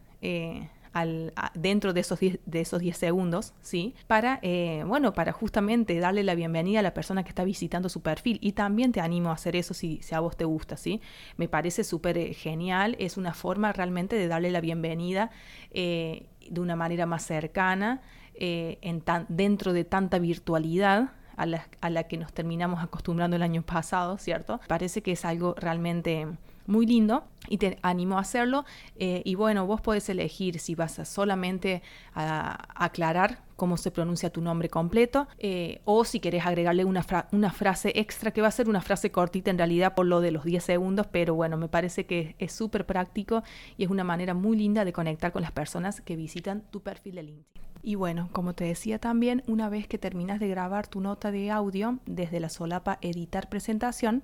dentro 1.54 1.92
de 1.92 2.00
esos 2.00 2.20
10 2.20 2.38
de 2.46 2.60
esos 2.60 2.82
segundos, 2.96 3.52
¿sí? 3.60 3.94
Para, 4.06 4.38
eh, 4.42 4.84
bueno, 4.86 5.12
para 5.12 5.32
justamente 5.32 5.98
darle 5.98 6.22
la 6.22 6.34
bienvenida 6.34 6.80
a 6.80 6.82
la 6.82 6.94
persona 6.94 7.24
que 7.24 7.30
está 7.30 7.44
visitando 7.44 7.88
su 7.88 8.00
perfil. 8.00 8.38
Y 8.40 8.52
también 8.52 8.92
te 8.92 9.00
animo 9.00 9.30
a 9.30 9.34
hacer 9.34 9.56
eso 9.56 9.74
si, 9.74 10.00
a 10.12 10.20
vos 10.20 10.36
te 10.36 10.44
gusta, 10.44 10.76
¿sí? 10.76 11.00
Me 11.36 11.48
parece 11.48 11.82
súper 11.82 12.16
eh, 12.16 12.32
genial, 12.32 12.96
es 13.00 13.16
una 13.16 13.34
forma 13.34 13.72
realmente 13.72 14.16
de 14.16 14.28
darle 14.28 14.50
la 14.50 14.60
bienvenida 14.60 15.30
eh, 15.72 16.26
de 16.48 16.60
una 16.60 16.76
manera 16.76 17.06
más 17.06 17.24
cercana, 17.24 18.02
en 18.36 19.04
dentro 19.28 19.72
de 19.72 19.84
tanta 19.84 20.18
virtualidad 20.18 21.12
a 21.36 21.46
la, 21.46 21.66
a 21.80 21.90
la 21.90 22.04
que 22.04 22.16
nos 22.16 22.32
terminamos 22.32 22.82
acostumbrando 22.82 23.36
el 23.36 23.42
año 23.42 23.62
pasado, 23.62 24.18
¿cierto? 24.18 24.60
Parece 24.68 25.02
que 25.02 25.12
es 25.12 25.24
algo 25.24 25.54
realmente 25.58 26.26
muy 26.66 26.86
lindo 26.86 27.24
y 27.48 27.58
te 27.58 27.78
animo 27.82 28.18
a 28.18 28.20
hacerlo. 28.20 28.64
Eh, 28.96 29.22
y 29.24 29.34
bueno, 29.34 29.66
vos 29.66 29.80
podés 29.80 30.08
elegir 30.08 30.58
si 30.58 30.74
vas 30.74 30.98
a 30.98 31.04
solamente 31.04 31.82
a, 32.14 32.68
aclarar 32.74 33.38
cómo 33.56 33.76
se 33.76 33.90
pronuncia 33.90 34.30
tu 34.30 34.40
nombre 34.40 34.68
completo 34.68 35.28
eh, 35.38 35.80
o 35.84 36.04
si 36.04 36.20
querés 36.20 36.46
agregarle 36.46 36.84
una, 36.84 37.04
una, 37.32 37.50
frase 37.50 37.92
extra 37.94 38.32
que 38.32 38.40
va 38.40 38.48
a 38.48 38.52
ser 38.52 38.68
una 38.68 38.80
frase 38.80 39.10
cortita 39.10 39.50
en 39.50 39.58
realidad 39.58 39.94
por 39.94 40.06
lo 40.06 40.20
de 40.20 40.30
los 40.30 40.44
10 40.44 40.62
segundos, 40.62 41.06
pero 41.06 41.34
bueno, 41.34 41.56
me 41.56 41.68
parece 41.68 42.06
que 42.06 42.34
es 42.38 42.52
súper 42.52 42.86
práctico 42.86 43.42
y 43.76 43.84
es 43.84 43.90
una 43.90 44.04
manera 44.04 44.34
muy 44.34 44.56
linda 44.56 44.84
de 44.84 44.92
conectar 44.92 45.32
con 45.32 45.42
las 45.42 45.52
personas 45.52 46.00
que 46.00 46.16
visitan 46.16 46.62
tu 46.70 46.80
perfil 46.80 47.14
de 47.16 47.22
LinkedIn. 47.22 47.64
Y 47.82 47.96
bueno, 47.96 48.30
como 48.32 48.54
te 48.54 48.64
decía 48.64 48.98
también, 48.98 49.42
una 49.46 49.68
vez 49.68 49.86
que 49.86 49.98
terminas 49.98 50.40
de 50.40 50.48
grabar 50.48 50.86
tu 50.86 51.00
nota 51.00 51.30
de 51.30 51.50
audio 51.50 51.98
desde 52.06 52.40
la 52.40 52.48
solapa 52.48 52.98
editar 53.02 53.50
presentación, 53.50 54.22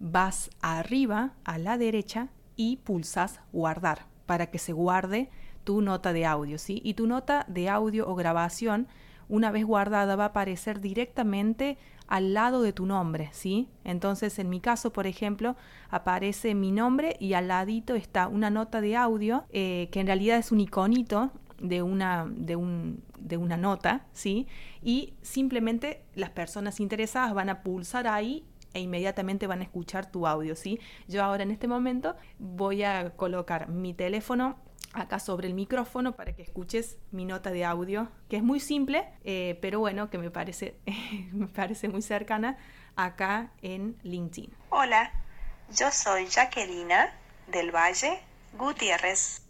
vas 0.00 0.50
arriba 0.60 1.34
a 1.44 1.58
la 1.58 1.78
derecha 1.78 2.28
y 2.56 2.78
pulsas 2.78 3.40
guardar 3.52 4.06
para 4.26 4.50
que 4.50 4.58
se 4.58 4.72
guarde 4.72 5.30
tu 5.66 5.82
nota 5.82 6.12
de 6.12 6.24
audio, 6.24 6.58
¿sí? 6.58 6.80
Y 6.84 6.94
tu 6.94 7.08
nota 7.08 7.44
de 7.48 7.68
audio 7.68 8.08
o 8.08 8.14
grabación, 8.14 8.86
una 9.28 9.50
vez 9.50 9.64
guardada, 9.66 10.14
va 10.14 10.22
a 10.22 10.28
aparecer 10.28 10.80
directamente 10.80 11.76
al 12.06 12.34
lado 12.34 12.62
de 12.62 12.72
tu 12.72 12.86
nombre, 12.86 13.30
¿sí? 13.32 13.68
Entonces, 13.82 14.38
en 14.38 14.48
mi 14.48 14.60
caso, 14.60 14.92
por 14.92 15.08
ejemplo, 15.08 15.56
aparece 15.90 16.54
mi 16.54 16.70
nombre 16.70 17.16
y 17.18 17.32
al 17.32 17.48
ladito 17.48 17.96
está 17.96 18.28
una 18.28 18.48
nota 18.48 18.80
de 18.80 18.94
audio, 18.94 19.44
eh, 19.50 19.88
que 19.90 19.98
en 19.98 20.06
realidad 20.06 20.38
es 20.38 20.52
un 20.52 20.60
iconito 20.60 21.32
de 21.60 21.82
una, 21.82 22.26
de, 22.30 22.54
un, 22.54 23.02
de 23.18 23.36
una 23.36 23.56
nota, 23.56 24.06
¿sí? 24.12 24.46
Y 24.82 25.14
simplemente 25.22 26.04
las 26.14 26.30
personas 26.30 26.78
interesadas 26.78 27.34
van 27.34 27.48
a 27.48 27.64
pulsar 27.64 28.06
ahí 28.06 28.46
e 28.72 28.80
inmediatamente 28.80 29.48
van 29.48 29.62
a 29.62 29.64
escuchar 29.64 30.12
tu 30.12 30.28
audio, 30.28 30.54
¿sí? 30.54 30.78
Yo 31.08 31.24
ahora 31.24 31.42
en 31.42 31.50
este 31.50 31.66
momento 31.66 32.14
voy 32.38 32.84
a 32.84 33.10
colocar 33.16 33.68
mi 33.68 33.94
teléfono 33.94 34.58
acá 34.96 35.18
sobre 35.18 35.46
el 35.46 35.54
micrófono 35.54 36.16
para 36.16 36.34
que 36.34 36.42
escuches 36.42 36.98
mi 37.10 37.24
nota 37.24 37.50
de 37.50 37.64
audio, 37.64 38.08
que 38.28 38.36
es 38.36 38.42
muy 38.42 38.60
simple, 38.60 39.08
eh, 39.24 39.58
pero 39.60 39.78
bueno, 39.78 40.10
que 40.10 40.18
me 40.18 40.30
parece, 40.30 40.78
me 41.32 41.46
parece 41.46 41.88
muy 41.88 42.02
cercana 42.02 42.56
acá 42.96 43.52
en 43.62 43.96
LinkedIn. 44.02 44.50
Hola, 44.70 45.12
yo 45.76 45.90
soy 45.90 46.26
Jacquelina 46.26 47.12
del 47.48 47.70
Valle 47.74 48.20
Gutiérrez. 48.58 49.42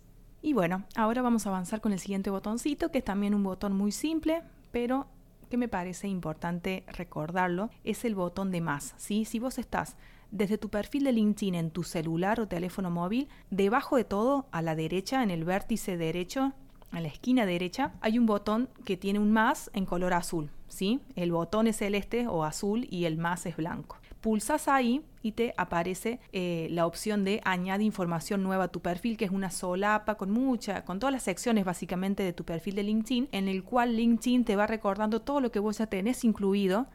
Y 0.42 0.52
bueno, 0.52 0.84
ahora 0.96 1.22
vamos 1.22 1.46
a 1.46 1.50
avanzar 1.50 1.80
con 1.80 1.92
el 1.92 2.00
siguiente 2.00 2.30
botoncito, 2.30 2.90
que 2.90 2.98
es 2.98 3.04
también 3.04 3.34
un 3.34 3.42
botón 3.42 3.72
muy 3.72 3.92
simple, 3.92 4.42
pero 4.72 5.06
que 5.50 5.56
me 5.56 5.68
parece 5.68 6.08
importante 6.08 6.84
recordarlo, 6.88 7.70
es 7.84 8.04
el 8.04 8.14
botón 8.14 8.50
de 8.50 8.60
más. 8.60 8.94
¿sí? 8.96 9.24
Si 9.24 9.38
vos 9.38 9.58
estás 9.58 9.96
desde 10.30 10.58
tu 10.58 10.68
perfil 10.68 11.04
de 11.04 11.12
LinkedIn 11.12 11.54
en 11.54 11.70
tu 11.70 11.82
celular 11.82 12.40
o 12.40 12.48
teléfono 12.48 12.90
móvil, 12.90 13.28
debajo 13.50 13.96
de 13.96 14.04
todo, 14.04 14.46
a 14.52 14.62
la 14.62 14.74
derecha, 14.74 15.22
en 15.22 15.30
el 15.30 15.44
vértice 15.44 15.96
derecho, 15.96 16.52
en 16.92 17.02
la 17.02 17.08
esquina 17.08 17.46
derecha, 17.46 17.92
hay 18.00 18.18
un 18.18 18.26
botón 18.26 18.68
que 18.84 18.96
tiene 18.96 19.18
un 19.18 19.32
más 19.32 19.70
en 19.74 19.86
color 19.86 20.14
azul. 20.14 20.50
¿sí? 20.68 21.00
El 21.14 21.32
botón 21.32 21.66
es 21.66 21.76
celeste 21.76 22.26
o 22.26 22.44
azul 22.44 22.86
y 22.90 23.04
el 23.04 23.16
más 23.16 23.46
es 23.46 23.56
blanco. 23.56 23.98
Pulsas 24.20 24.66
ahí 24.66 25.04
y 25.22 25.32
te 25.32 25.54
aparece 25.56 26.20
eh, 26.32 26.68
la 26.70 26.86
opción 26.86 27.22
de 27.22 27.40
añade 27.44 27.84
información 27.84 28.42
nueva 28.42 28.64
a 28.64 28.68
tu 28.68 28.80
perfil, 28.80 29.16
que 29.16 29.24
es 29.24 29.30
una 29.30 29.50
solapa 29.50 30.16
con 30.16 30.30
mucha, 30.30 30.84
con 30.84 30.98
todas 30.98 31.12
las 31.12 31.22
secciones 31.22 31.64
básicamente 31.64 32.22
de 32.22 32.32
tu 32.32 32.44
perfil 32.44 32.74
de 32.74 32.82
LinkedIn, 32.82 33.28
en 33.30 33.48
el 33.48 33.62
cual 33.62 33.96
LinkedIn 33.96 34.44
te 34.44 34.56
va 34.56 34.66
recordando 34.66 35.22
todo 35.22 35.40
lo 35.40 35.52
que 35.52 35.60
vos 35.60 35.78
ya 35.78 35.86
tenés 35.86 36.24
incluido 36.24 36.86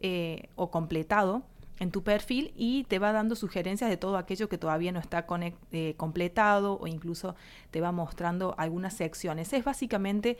eh, 0.00 0.48
o 0.56 0.70
completado 0.70 1.44
en 1.82 1.90
tu 1.90 2.02
perfil 2.02 2.52
y 2.56 2.84
te 2.84 2.98
va 2.98 3.12
dando 3.12 3.34
sugerencias 3.34 3.90
de 3.90 3.96
todo 3.96 4.16
aquello 4.16 4.48
que 4.48 4.58
todavía 4.58 4.92
no 4.92 5.00
está 5.00 5.26
eh, 5.72 5.94
completado 5.96 6.78
o 6.78 6.86
incluso 6.86 7.34
te 7.70 7.80
va 7.80 7.92
mostrando 7.92 8.54
algunas 8.56 8.94
secciones. 8.94 9.52
Es 9.52 9.64
básicamente 9.64 10.38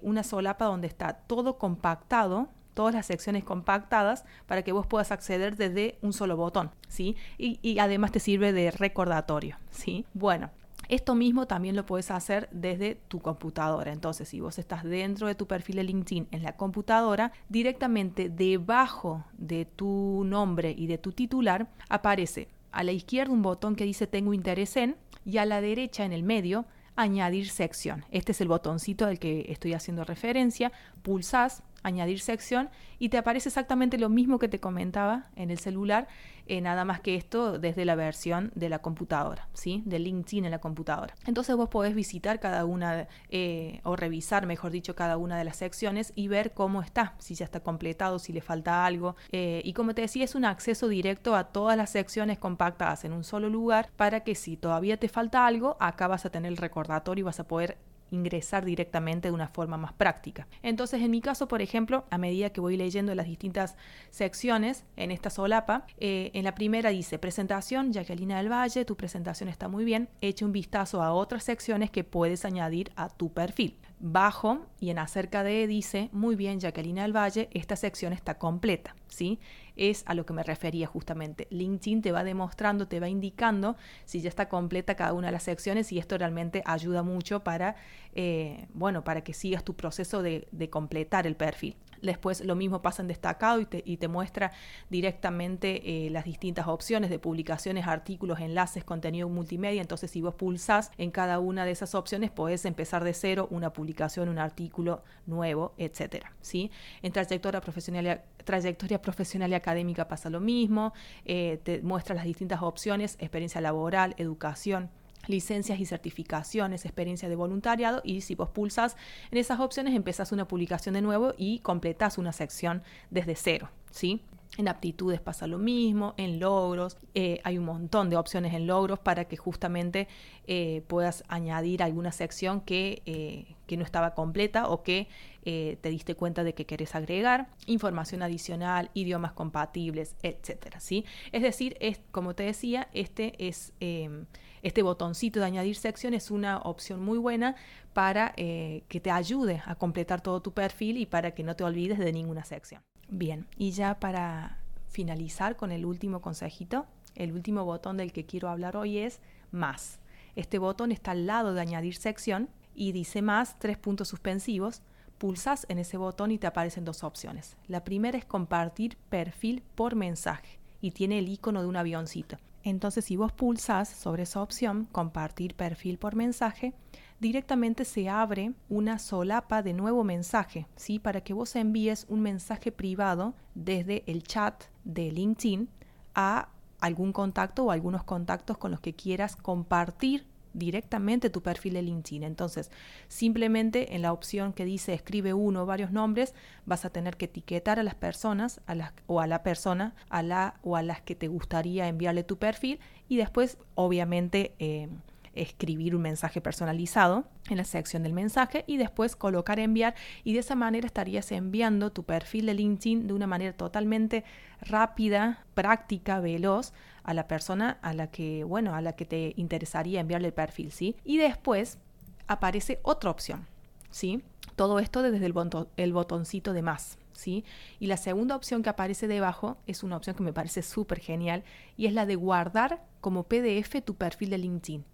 una 0.00 0.22
solapa 0.22 0.64
donde 0.64 0.86
está 0.86 1.12
todo 1.12 1.58
compactado 1.58 2.48
todas 2.76 2.94
las 2.94 3.06
secciones 3.06 3.42
compactadas 3.42 4.26
para 4.46 4.62
que 4.62 4.70
vos 4.70 4.86
puedas 4.86 5.10
acceder 5.10 5.56
desde 5.56 5.98
un 6.02 6.12
solo 6.12 6.36
botón, 6.36 6.70
¿sí? 6.88 7.16
Y, 7.38 7.78
además 7.78 8.12
te 8.12 8.20
sirve 8.20 8.52
de 8.52 8.70
recordatorio, 8.70 9.56
¿sí? 9.70 10.04
Bueno, 10.12 10.50
esto 10.88 11.14
mismo 11.14 11.46
también 11.46 11.76
lo 11.76 11.86
puedes 11.86 12.10
hacer 12.10 12.48
desde 12.52 12.94
tu 13.08 13.20
computadora. 13.20 13.92
Entonces, 13.92 14.28
si 14.28 14.40
vos 14.40 14.58
estás 14.58 14.84
dentro 14.84 15.26
de 15.26 15.34
tu 15.34 15.46
perfil 15.46 15.76
de 15.76 15.84
LinkedIn 15.84 16.28
en 16.30 16.42
la 16.42 16.56
computadora, 16.56 17.32
directamente 17.48 18.28
debajo 18.28 19.24
de 19.36 19.64
tu 19.64 20.22
nombre 20.24 20.74
y 20.76 20.86
de 20.86 20.98
tu 20.98 21.12
titular 21.12 21.68
aparece 21.88 22.48
a 22.72 22.84
la 22.84 22.92
izquierda 22.92 23.32
un 23.32 23.42
botón 23.42 23.74
que 23.74 23.84
dice 23.84 24.06
tengo 24.06 24.34
interés 24.34 24.76
en 24.76 24.96
y 25.24 25.38
a 25.38 25.46
la 25.46 25.60
derecha 25.60 26.04
en 26.04 26.12
el 26.12 26.22
medio 26.22 26.66
añadir 26.94 27.48
sección. 27.48 28.04
Este 28.10 28.32
es 28.32 28.40
el 28.40 28.48
botoncito 28.48 29.06
al 29.06 29.18
que 29.18 29.46
estoy 29.48 29.74
haciendo 29.74 30.04
referencia. 30.04 30.72
Pulsas 31.02 31.62
añadir 31.86 32.20
sección 32.20 32.68
y 32.98 33.10
te 33.10 33.18
aparece 33.18 33.48
exactamente 33.48 33.96
lo 33.98 34.08
mismo 34.08 34.38
que 34.38 34.48
te 34.48 34.58
comentaba 34.58 35.26
en 35.36 35.50
el 35.50 35.58
celular, 35.58 36.08
eh, 36.48 36.60
nada 36.60 36.84
más 36.84 37.00
que 37.00 37.14
esto 37.14 37.58
desde 37.58 37.84
la 37.84 37.94
versión 37.94 38.50
de 38.54 38.68
la 38.68 38.80
computadora, 38.80 39.48
¿sí? 39.52 39.82
De 39.84 39.98
LinkedIn 39.98 40.44
en 40.44 40.50
la 40.50 40.58
computadora. 40.58 41.14
Entonces 41.26 41.54
vos 41.56 41.68
podés 41.68 41.94
visitar 41.94 42.40
cada 42.40 42.64
una 42.64 43.06
eh, 43.30 43.80
o 43.84 43.96
revisar, 43.96 44.46
mejor 44.46 44.72
dicho, 44.72 44.94
cada 44.94 45.16
una 45.16 45.38
de 45.38 45.44
las 45.44 45.56
secciones 45.56 46.12
y 46.16 46.28
ver 46.28 46.54
cómo 46.54 46.82
está, 46.82 47.14
si 47.18 47.34
ya 47.34 47.44
está 47.44 47.60
completado, 47.60 48.18
si 48.18 48.32
le 48.32 48.40
falta 48.40 48.84
algo. 48.84 49.16
Eh, 49.32 49.60
y 49.64 49.72
como 49.72 49.94
te 49.94 50.02
decía, 50.02 50.24
es 50.24 50.34
un 50.34 50.44
acceso 50.44 50.88
directo 50.88 51.34
a 51.36 51.44
todas 51.44 51.76
las 51.76 51.90
secciones 51.90 52.38
compactadas 52.38 53.04
en 53.04 53.12
un 53.12 53.24
solo 53.24 53.48
lugar 53.48 53.90
para 53.96 54.20
que 54.20 54.34
si 54.34 54.56
todavía 54.56 54.96
te 54.96 55.08
falta 55.08 55.46
algo, 55.46 55.76
acá 55.80 56.06
vas 56.08 56.26
a 56.26 56.30
tener 56.30 56.50
el 56.50 56.56
recordatorio 56.56 57.22
y 57.22 57.24
vas 57.24 57.40
a 57.40 57.46
poder 57.48 57.78
ingresar 58.10 58.64
directamente 58.64 59.28
de 59.28 59.34
una 59.34 59.48
forma 59.48 59.76
más 59.76 59.92
práctica. 59.92 60.46
Entonces, 60.62 61.02
en 61.02 61.10
mi 61.10 61.20
caso, 61.20 61.48
por 61.48 61.62
ejemplo, 61.62 62.04
a 62.10 62.18
medida 62.18 62.50
que 62.50 62.60
voy 62.60 62.76
leyendo 62.76 63.14
las 63.14 63.26
distintas 63.26 63.76
secciones 64.10 64.84
en 64.96 65.10
esta 65.10 65.30
solapa, 65.30 65.86
eh, 65.98 66.30
en 66.34 66.44
la 66.44 66.54
primera 66.54 66.90
dice 66.90 67.18
presentación, 67.18 67.92
Jacquelina 67.92 68.38
del 68.38 68.50
Valle, 68.50 68.84
tu 68.84 68.96
presentación 68.96 69.48
está 69.48 69.68
muy 69.68 69.84
bien, 69.84 70.08
echa 70.20 70.44
un 70.44 70.52
vistazo 70.52 71.02
a 71.02 71.12
otras 71.12 71.44
secciones 71.44 71.90
que 71.90 72.04
puedes 72.04 72.44
añadir 72.44 72.92
a 72.96 73.08
tu 73.08 73.32
perfil. 73.32 73.78
Bajo 73.98 74.66
y 74.78 74.90
en 74.90 74.98
acerca 74.98 75.42
de 75.42 75.66
dice, 75.66 76.10
muy 76.12 76.36
bien, 76.36 76.60
Jacqueline 76.60 76.96
del 77.02 77.16
Valle, 77.16 77.48
esta 77.52 77.76
sección 77.76 78.12
está 78.12 78.38
completa, 78.38 78.94
¿sí? 79.08 79.40
Es 79.76 80.02
a 80.06 80.14
lo 80.14 80.26
que 80.26 80.32
me 80.32 80.42
refería 80.42 80.86
justamente. 80.86 81.46
LinkedIn 81.50 82.02
te 82.02 82.12
va 82.12 82.24
demostrando, 82.24 82.88
te 82.88 83.00
va 83.00 83.08
indicando 83.08 83.76
si 84.04 84.20
ya 84.20 84.28
está 84.28 84.48
completa 84.48 84.96
cada 84.96 85.12
una 85.12 85.28
de 85.28 85.32
las 85.32 85.42
secciones 85.44 85.92
y 85.92 85.98
esto 85.98 86.18
realmente 86.18 86.62
ayuda 86.64 87.02
mucho 87.02 87.44
para, 87.44 87.76
eh, 88.14 88.66
bueno, 88.74 89.04
para 89.04 89.22
que 89.22 89.34
sigas 89.34 89.64
tu 89.64 89.74
proceso 89.74 90.22
de 90.22 90.70
completar 90.70 91.26
el 91.26 91.36
perfil. 91.36 91.76
Después 92.02 92.44
lo 92.44 92.54
mismo 92.54 92.82
pasa 92.82 93.02
en 93.02 93.08
destacado 93.08 93.60
y 93.60 93.96
te, 93.96 94.08
muestra 94.08 94.52
directamente 94.88 96.06
eh, 96.06 96.10
las 96.10 96.24
distintas 96.24 96.68
opciones 96.68 97.10
de 97.10 97.18
publicaciones, 97.18 97.86
artículos, 97.86 98.40
enlaces, 98.40 98.84
contenido 98.84 99.28
multimedia. 99.28 99.80
Entonces 99.80 100.10
si 100.10 100.20
vos 100.20 100.34
pulsás 100.34 100.90
en 100.98 101.10
cada 101.10 101.38
una 101.38 101.64
de 101.64 101.72
esas 101.72 101.94
opciones, 101.94 102.30
podés 102.30 102.64
empezar 102.64 103.04
de 103.04 103.14
cero 103.14 103.48
una 103.50 103.72
publicación, 103.72 104.28
un 104.28 104.38
artículo 104.38 105.02
nuevo, 105.26 105.74
etcétera. 105.78 106.32
¿sí? 106.40 106.70
En 107.02 107.12
trayectoria 107.12 107.60
profesional, 107.60 108.22
trayectoria 108.44 109.02
profesional 109.02 109.50
y 109.50 109.54
académica 109.54 110.08
pasa 110.08 110.30
lo 110.30 110.40
mismo. 110.40 110.92
Eh, 111.24 111.60
te 111.62 111.82
muestra 111.82 112.14
las 112.14 112.24
distintas 112.24 112.62
opciones, 112.62 113.16
experiencia 113.18 113.60
laboral, 113.60 114.14
educación 114.18 114.90
licencias 115.28 115.80
y 115.80 115.86
certificaciones, 115.86 116.84
experiencia 116.84 117.28
de 117.28 117.36
voluntariado 117.36 118.00
y 118.04 118.20
si 118.20 118.34
vos 118.34 118.48
pulsas 118.50 118.96
en 119.30 119.38
esas 119.38 119.60
opciones 119.60 119.94
empezás 119.94 120.32
una 120.32 120.48
publicación 120.48 120.94
de 120.94 121.02
nuevo 121.02 121.34
y 121.36 121.60
completas 121.60 122.18
una 122.18 122.32
sección 122.32 122.82
desde 123.10 123.34
cero, 123.36 123.70
¿sí? 123.90 124.22
En 124.56 124.68
aptitudes 124.68 125.20
pasa 125.20 125.46
lo 125.46 125.58
mismo, 125.58 126.14
en 126.16 126.40
logros, 126.40 126.96
eh, 127.14 127.40
hay 127.44 127.58
un 127.58 127.66
montón 127.66 128.08
de 128.08 128.16
opciones 128.16 128.54
en 128.54 128.66
logros 128.66 128.98
para 128.98 129.26
que 129.26 129.36
justamente 129.36 130.08
eh, 130.46 130.82
puedas 130.86 131.24
añadir 131.28 131.82
alguna 131.82 132.10
sección 132.10 132.62
que, 132.62 133.02
eh, 133.04 133.54
que, 133.66 133.76
no 133.76 133.84
estaba 133.84 134.14
completa 134.14 134.68
o 134.68 134.82
que 134.82 135.08
te 135.44 135.90
diste 135.90 136.16
cuenta 136.16 136.42
de 136.42 136.54
que 136.54 136.66
querés 136.66 136.96
agregar, 136.96 137.46
información 137.66 138.24
adicional, 138.24 138.90
idiomas 138.94 139.32
compatibles, 139.32 140.16
etcétera, 140.24 140.80
¿sí? 140.80 141.04
Es 141.30 141.40
decir, 141.40 141.76
es, 141.78 142.00
como 142.10 142.34
te 142.34 142.42
decía, 142.42 142.88
este 142.92 143.32
es 143.38 143.72
em, 143.78 144.26
este 144.62 144.82
botoncito 144.82 145.38
de 145.38 145.46
añadir 145.46 145.76
sección 145.76 146.14
es 146.14 146.32
una 146.32 146.58
opción 146.58 147.00
muy 147.00 147.18
buena 147.18 147.54
para 147.92 148.32
que 148.34 149.00
te 149.00 149.12
ayude 149.12 149.62
a 149.66 149.76
completar 149.76 150.20
todo 150.20 150.42
tu 150.42 150.52
perfil 150.52 150.96
y 150.96 151.06
para 151.06 151.30
que 151.30 151.44
no 151.44 151.54
te 151.54 151.62
olvides 151.62 152.00
de 152.00 152.12
ninguna 152.12 152.44
sección. 152.44 152.82
Bien, 153.08 153.46
y 153.56 153.70
ya 153.70 154.00
para 154.00 154.58
finalizar 154.88 155.56
con 155.56 155.72
el 155.72 155.84
último 155.84 156.20
consejito, 156.20 156.86
el 157.14 157.32
último 157.32 157.64
botón 157.64 157.96
del 157.96 158.12
que 158.12 158.26
quiero 158.26 158.48
hablar 158.48 158.76
hoy 158.76 158.98
es 158.98 159.20
más. 159.50 160.00
Este 160.34 160.58
botón 160.58 160.92
está 160.92 161.12
al 161.12 161.26
lado 161.26 161.54
de 161.54 161.60
añadir 161.60 161.96
sección 161.96 162.50
y 162.74 162.92
dice 162.92 163.22
más, 163.22 163.58
tres 163.58 163.78
puntos 163.78 164.08
suspensivos. 164.08 164.82
Pulsas 165.18 165.64
en 165.70 165.78
ese 165.78 165.96
botón 165.96 166.30
y 166.30 166.38
te 166.38 166.46
aparecen 166.46 166.84
dos 166.84 167.02
opciones. 167.02 167.56
La 167.68 167.84
primera 167.84 168.18
es 168.18 168.26
compartir 168.26 168.98
perfil 169.08 169.62
por 169.74 169.94
mensaje 169.94 170.58
y 170.82 170.90
tiene 170.90 171.18
el 171.18 171.28
icono 171.28 171.62
de 171.62 171.68
un 171.68 171.76
avioncito. 171.76 172.36
Entonces, 172.64 173.06
si 173.06 173.16
vos 173.16 173.32
pulsas 173.32 173.88
sobre 173.88 174.24
esa 174.24 174.42
opción, 174.42 174.88
compartir 174.92 175.54
perfil 175.54 175.98
por 175.98 176.16
mensaje, 176.16 176.74
directamente 177.20 177.84
se 177.84 178.08
abre 178.08 178.52
una 178.68 178.98
solapa 178.98 179.62
de 179.62 179.72
nuevo 179.72 180.04
mensaje, 180.04 180.66
¿sí? 180.76 180.98
Para 180.98 181.22
que 181.22 181.34
vos 181.34 181.56
envíes 181.56 182.06
un 182.08 182.20
mensaje 182.20 182.72
privado 182.72 183.34
desde 183.54 184.04
el 184.06 184.22
chat 184.22 184.64
de 184.84 185.10
LinkedIn 185.10 185.68
a 186.14 186.48
algún 186.80 187.12
contacto 187.12 187.64
o 187.64 187.70
algunos 187.70 188.04
contactos 188.04 188.58
con 188.58 188.70
los 188.70 188.80
que 188.80 188.94
quieras 188.94 189.36
compartir 189.36 190.26
directamente 190.56 191.30
tu 191.30 191.42
perfil 191.42 191.74
de 191.74 191.82
LinkedIn. 191.82 192.22
Entonces, 192.22 192.70
simplemente 193.08 193.94
en 193.94 194.02
la 194.02 194.12
opción 194.12 194.52
que 194.52 194.64
dice 194.64 194.94
escribe 194.94 195.34
uno 195.34 195.62
o 195.62 195.66
varios 195.66 195.92
nombres, 195.92 196.34
vas 196.64 196.84
a 196.84 196.90
tener 196.90 197.16
que 197.16 197.26
etiquetar 197.26 197.78
a 197.78 197.82
las 197.82 197.94
personas 197.94 198.60
a 198.66 198.74
las, 198.74 198.92
o 199.06 199.20
a 199.20 199.26
la 199.26 199.42
persona 199.42 199.94
a 200.08 200.22
la, 200.22 200.54
o 200.62 200.76
a 200.76 200.82
las 200.82 201.02
que 201.02 201.14
te 201.14 201.28
gustaría 201.28 201.88
enviarle 201.88 202.24
tu 202.24 202.38
perfil 202.38 202.80
y 203.08 203.16
después, 203.16 203.58
obviamente, 203.74 204.54
eh, 204.58 204.88
escribir 205.36 205.94
un 205.94 206.02
mensaje 206.02 206.40
personalizado 206.40 207.24
en 207.48 207.56
la 207.58 207.64
sección 207.64 208.02
del 208.02 208.12
mensaje 208.12 208.64
y 208.66 208.76
después 208.76 209.16
colocar 209.16 209.58
enviar 209.58 209.94
y 210.24 210.32
de 210.32 210.40
esa 210.40 210.54
manera 210.54 210.86
estarías 210.86 211.30
enviando 211.32 211.92
tu 211.92 212.04
perfil 212.04 212.46
de 212.46 212.54
LinkedIn 212.54 213.06
de 213.06 213.14
una 213.14 213.26
manera 213.26 213.52
totalmente 213.52 214.24
rápida, 214.60 215.44
práctica, 215.54 216.20
veloz 216.20 216.72
a 217.02 217.14
la 217.14 217.28
persona 217.28 217.78
a 217.82 217.94
la 217.94 218.10
que, 218.10 218.44
bueno, 218.44 218.74
a 218.74 218.80
la 218.80 218.94
que 218.94 219.04
te 219.04 219.32
interesaría 219.36 220.00
enviarle 220.00 220.28
el 220.28 220.34
perfil, 220.34 220.72
¿sí? 220.72 220.96
Y 221.04 221.18
después 221.18 221.78
aparece 222.26 222.80
otra 222.82 223.10
opción, 223.10 223.46
¿sí? 223.90 224.22
Todo 224.56 224.78
esto 224.78 225.02
desde 225.02 225.24
el, 225.24 225.34
el 225.76 225.92
botoncito 225.92 226.52
de 226.52 226.62
más. 226.62 226.98
¿Sí? 227.12 227.46
Y 227.80 227.86
la 227.86 227.96
segunda 227.96 228.36
opción 228.36 228.62
que 228.62 228.68
aparece 228.68 229.08
debajo 229.08 229.56
es 229.66 229.82
una 229.82 229.96
opción 229.96 230.14
que 230.16 230.22
me 230.22 230.34
parece 230.34 230.60
súper 230.60 231.00
genial 231.00 231.44
y 231.74 231.86
es 231.86 231.94
la 231.94 232.04
de 232.04 232.14
guardar 232.14 232.84
como 233.00 233.22
PDF 233.22 233.82
tu 233.82 233.94
perfil 233.94 234.28
de 234.28 234.36
LinkedIn. 234.36 234.84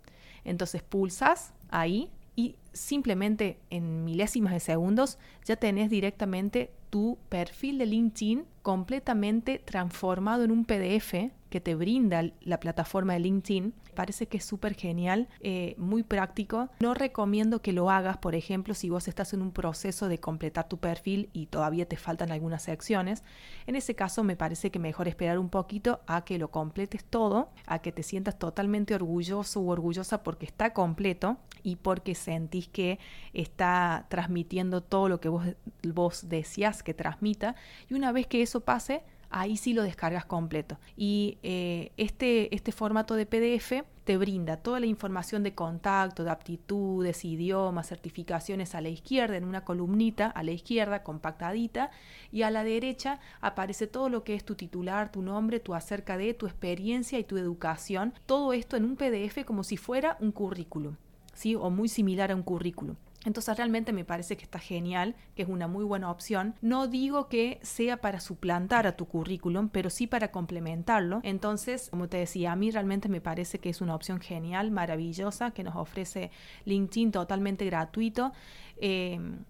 Entonces 0.45 0.83
pulsas 0.83 1.53
ahí 1.71 2.11
y 2.37 2.57
simplemente 2.73 3.59
en 3.71 4.05
milésimas 4.05 4.53
de 4.53 4.61
segundos 4.61 5.19
ya 5.45 5.57
tenés 5.57 5.91
directamente 5.91 6.73
tu 6.91 7.19
perfil 7.29 7.79
de 7.79 7.87
LinkedIn 7.87 8.45
completamente 8.63 9.59
transformado 9.59 10.45
en 10.45 10.51
un 10.51 10.65
PDF 10.65 11.33
que 11.53 11.61
te 11.61 11.75
brinda 11.75 12.25
la 12.41 12.59
plataforma 12.61 13.13
de 13.13 13.21
LinkedIn. 13.21 13.75
Parece 13.95 14.27
que 14.27 14.39
es 14.39 14.45
súper 14.45 14.73
genial, 14.73 15.29
eh, 15.41 15.75
muy 15.77 16.03
práctico. 16.03 16.71
No 16.81 16.95
recomiendo 16.95 17.61
que 17.61 17.75
lo 17.75 17.91
hagas, 17.91 18.17
por 18.17 18.35
ejemplo, 18.35 18.73
si 18.73 18.89
vos 18.89 19.07
estás 19.07 19.35
en 19.35 19.43
un 19.43 19.53
proceso 19.53 20.09
de 20.09 20.19
completar 20.19 20.67
tu 20.67 20.79
perfil 20.79 21.29
y 21.35 21.47
todavía 21.47 21.87
te 21.87 21.99
faltan 21.99 22.33
algunas 22.33 22.63
secciones. 22.63 23.23
En 23.67 23.77
ese 23.77 23.95
caso 23.95 24.25
me 24.25 24.35
parece 24.35 24.71
que 24.71 24.79
mejor 24.79 25.09
esperar 25.09 25.39
un 25.39 25.51
poquito 25.51 26.01
a 26.07 26.25
que 26.25 26.39
lo 26.39 26.51
completes 26.51 27.05
todo, 27.05 27.51
a 27.67 27.81
que 27.81 27.93
te 27.93 28.03
sientas 28.03 28.39
totalmente 28.39 28.95
orgulloso 28.95 29.61
u 29.61 29.71
orgullosa 29.71 30.23
porque 30.23 30.47
está 30.47 30.73
completo 30.73 31.37
y 31.63 31.77
porque 31.77 32.15
sentís 32.15 32.69
que 32.69 32.99
está 33.35 34.07
transmitiendo 34.09 34.83
todo 34.83 35.11
lo 35.11 35.21
que 35.21 35.29
vos, 35.29 35.45
vos 35.83 36.31
decías 36.31 36.83
que 36.83 36.95
transmita. 36.95 37.57
Y 37.91 37.95
una 37.95 38.11
vez 38.11 38.27
que 38.27 38.41
eso 38.41 38.52
pase, 38.61 39.03
ahí 39.33 39.57
sí 39.57 39.73
lo 39.73 39.83
descargas 39.83 40.25
completo. 40.25 40.79
Y 40.97 41.39
eh, 41.43 41.91
este, 41.97 42.55
este 42.55 42.71
formato 42.71 43.17
de 43.17 43.27
PDF 43.27 43.85
te 44.05 44.17
brinda 44.17 44.57
toda 44.57 44.81
la 44.81 44.87
información 44.87 45.43
de 45.43 45.55
contacto, 45.55 46.25
de 46.25 46.31
aptitudes, 46.31 47.25
idiomas, 47.25 47.89
certificaciones 47.89 48.75
a 48.75 48.81
la 48.81 48.89
izquierda, 48.89 49.37
en 49.37 49.45
una 49.45 49.65
columnita 49.65 50.27
a 50.27 50.43
la 50.43 50.51
izquierda, 50.51 51.03
compactadita, 51.03 51.91
y 52.31 52.43
a 52.43 52.51
la 52.51 52.65
derecha 52.65 53.21
aparece 53.41 53.87
todo 53.87 54.09
lo 54.09 54.25
que 54.25 54.35
es 54.35 54.45
tu 54.45 54.55
titular, 54.55 55.11
tu 55.11 55.23
nombre, 55.23 55.61
tu 55.61 55.75
acerca 55.75 56.17
de, 56.17 56.35
tu 56.35 56.47
experiencia 56.47 57.19
y 57.19 57.25
tu 57.25 57.37
educación, 57.37 58.13
todo 58.27 58.53
esto 58.53 58.77
en 58.77 58.85
un 58.85 58.97
PDF 58.97 59.45
como 59.47 59.63
si 59.63 59.77
fuera 59.77 60.17
un 60.21 60.33
currículum, 60.33 60.97
¿sí? 61.33 61.55
O 61.55 61.71
muy 61.71 61.89
similar 61.89 62.33
a 62.33 62.37
un 62.37 62.43
currículum. 62.43 62.97
Entonces 63.25 63.57
realmente 63.57 63.93
me 63.93 64.05
parece 64.05 64.37
que 64.37 64.45
está 64.45 64.59
genial, 64.59 65.15
que 65.35 65.43
es 65.43 65.49
una 65.49 65.69
muy 65.69 65.85
buena 65.85 66.11
opción. 66.11 66.55
No 66.61 66.89
digo 66.89 67.29
que 67.29 67.61
sea 67.63 67.99
para 67.99 68.21
suplantar 68.21 68.87
a 68.87 68.97
tu 68.97 69.07
currículum, 69.07 69.69
pero 69.69 69.91
sí 69.91 70.07
para 70.07 70.31
complementarlo. 70.33 71.21
Entonces, 71.23 71.89
como 71.91 72.09
te 72.09 72.17
decía, 72.17 72.53
a 72.53 72.57
mí 72.57 72.71
realmente 72.71 73.09
me 73.09 73.21
parece 73.21 73.59
que 73.59 73.71
es 73.71 73.81
una 73.81 73.95
opción 73.95 74.21
genial, 74.21 74.71
maravillosa, 74.71 75.53
que 75.53 75.63
nos 75.63 75.77
ofrece 75.77 76.31
LinkedIn 76.65 77.13
totalmente 77.13 77.65
gratuito. 77.65 78.33
Em, 78.79 79.45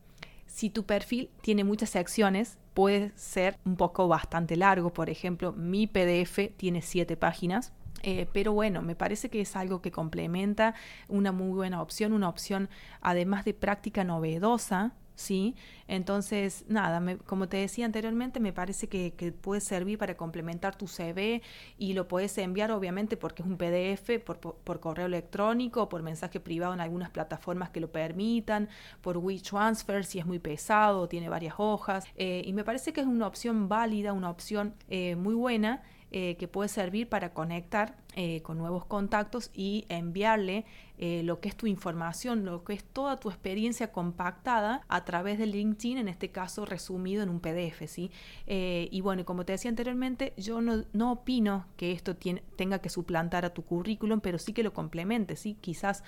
si 0.47 0.69
tu 0.69 0.85
perfil 0.85 1.31
tiene 1.41 1.65
muchas 1.65 1.91
secciones, 1.91 2.59
puede 2.75 3.13
ser 3.17 3.59
un 3.65 3.77
poco 3.77 4.07
bastante 4.07 4.57
largo. 4.57 4.93
Por 4.93 5.09
ejemplo, 5.09 5.53
mi 5.53 5.87
PDF 5.87 6.53
tiene 6.57 6.83
siete 6.83 7.17
páginas 7.17 7.73
eh, 8.03 8.27
pero 8.33 8.53
bueno, 8.53 8.83
me 8.83 8.95
parece 8.95 9.31
que 9.31 9.41
es 9.41 9.57
algo 9.57 9.81
que 9.83 9.91
complementa 9.91 10.75
una 11.09 11.33
muy 11.33 11.53
buena 11.53 11.83
opción, 11.83 12.13
una 12.13 12.29
opción 12.29 12.69
además 13.01 13.45
de 13.45 13.55
práctica 13.55 14.05
novedosa, 14.05 14.93
¿sí? 15.15 15.55
Entonces, 15.89 16.65
nada, 16.69 17.17
como 17.27 17.49
te 17.49 17.59
decía 17.59 17.87
anteriormente, 17.87 18.41
me 18.41 18.53
parece 18.53 18.89
que, 18.89 19.13
puede 19.41 19.61
servir 19.61 19.99
para 19.99 20.17
complementar 20.17 20.77
tu 20.77 20.87
CV 20.87 21.43
y 21.79 21.93
lo 21.93 22.09
puedes 22.09 22.37
enviar 22.39 22.71
obviamente 22.73 23.17
porque 23.17 23.43
es 23.43 23.49
un 23.49 23.57
PDF 23.57 24.21
por, 24.25 24.81
correo 24.81 25.07
electrónico, 25.07 25.89
por 25.89 26.03
mensaje 26.03 26.41
privado 26.41 26.75
en 26.75 26.81
algunas 26.81 27.11
plataformas 27.11 27.71
que 27.71 27.81
lo 27.81 27.91
permitan, 27.93 28.69
por 29.01 29.19
WeTransfer 29.19 30.05
si 30.05 30.19
es 30.19 30.27
muy 30.27 30.39
pesado, 30.39 31.09
tiene 31.09 31.29
varias 31.29 31.55
hojas, 31.59 32.05
eh, 32.17 32.43
y 32.45 32.53
me 32.53 32.65
parece 32.65 32.93
que 32.93 33.01
es 33.01 33.07
una 33.07 33.27
opción 33.27 33.69
válida, 33.69 34.13
una 34.13 34.31
opción 34.31 34.75
eh, 34.89 35.17
muy 35.17 35.35
buena 35.35 35.83
eh, 36.13 36.37
que 36.37 36.49
puede 36.49 36.69
servir 36.69 37.09
para 37.09 37.33
conectar 37.33 37.97
eh, 38.15 38.43
con 38.43 38.59
nuevos 38.59 38.85
contactos 38.85 39.51
y 39.55 39.87
enviarle 39.89 40.67
eh, 40.99 41.23
lo 41.23 41.41
que 41.41 41.49
es 41.49 41.57
tu 41.57 41.67
información, 41.67 42.45
lo 42.45 42.63
que 42.63 42.75
es 42.75 42.85
toda 42.85 43.19
tu 43.19 43.31
experiencia 43.31 43.91
compactada 43.91 44.83
a 44.89 45.05
través 45.07 45.39
de 45.39 45.47
LinkedIn, 45.47 45.97
en 45.97 46.09
este 46.09 46.31
caso 46.31 46.67
resumido 46.67 47.23
en 47.23 47.31
un 47.31 47.41
PDF. 47.41 47.89
¿sí? 47.89 48.11
y 48.47 49.01
bueno, 49.01 49.25
como 49.25 49.45
te 49.47 49.53
decía 49.53 49.71
anteriormente, 49.71 50.35
yo 50.37 50.61
no, 50.61 51.13
opino 51.13 51.67
que 51.77 51.93
esto 51.93 52.15
tenga 52.57 52.81
que 52.81 52.91
suplantar 52.91 53.47
a 53.47 53.55
tu 53.55 53.63
currículum, 53.65 54.21
pero 54.21 54.39
sí 54.39 54.53
que 54.53 54.63
lo 54.63 54.73
complemente. 54.75 55.37
¿sí? 55.37 55.57
Quizás 55.61 56.05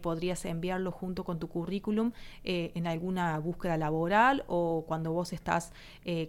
podrías 0.00 0.44
enviarlo 0.44 0.92
junto 0.92 1.24
con 1.24 1.38
tu 1.38 1.48
currículum 1.48 2.12
en 2.44 2.86
alguna 2.86 3.38
búsqueda 3.40 3.76
laboral 3.76 4.44
o 4.46 4.84
cuando 4.86 5.12
vos 5.12 5.32
estás 5.32 5.72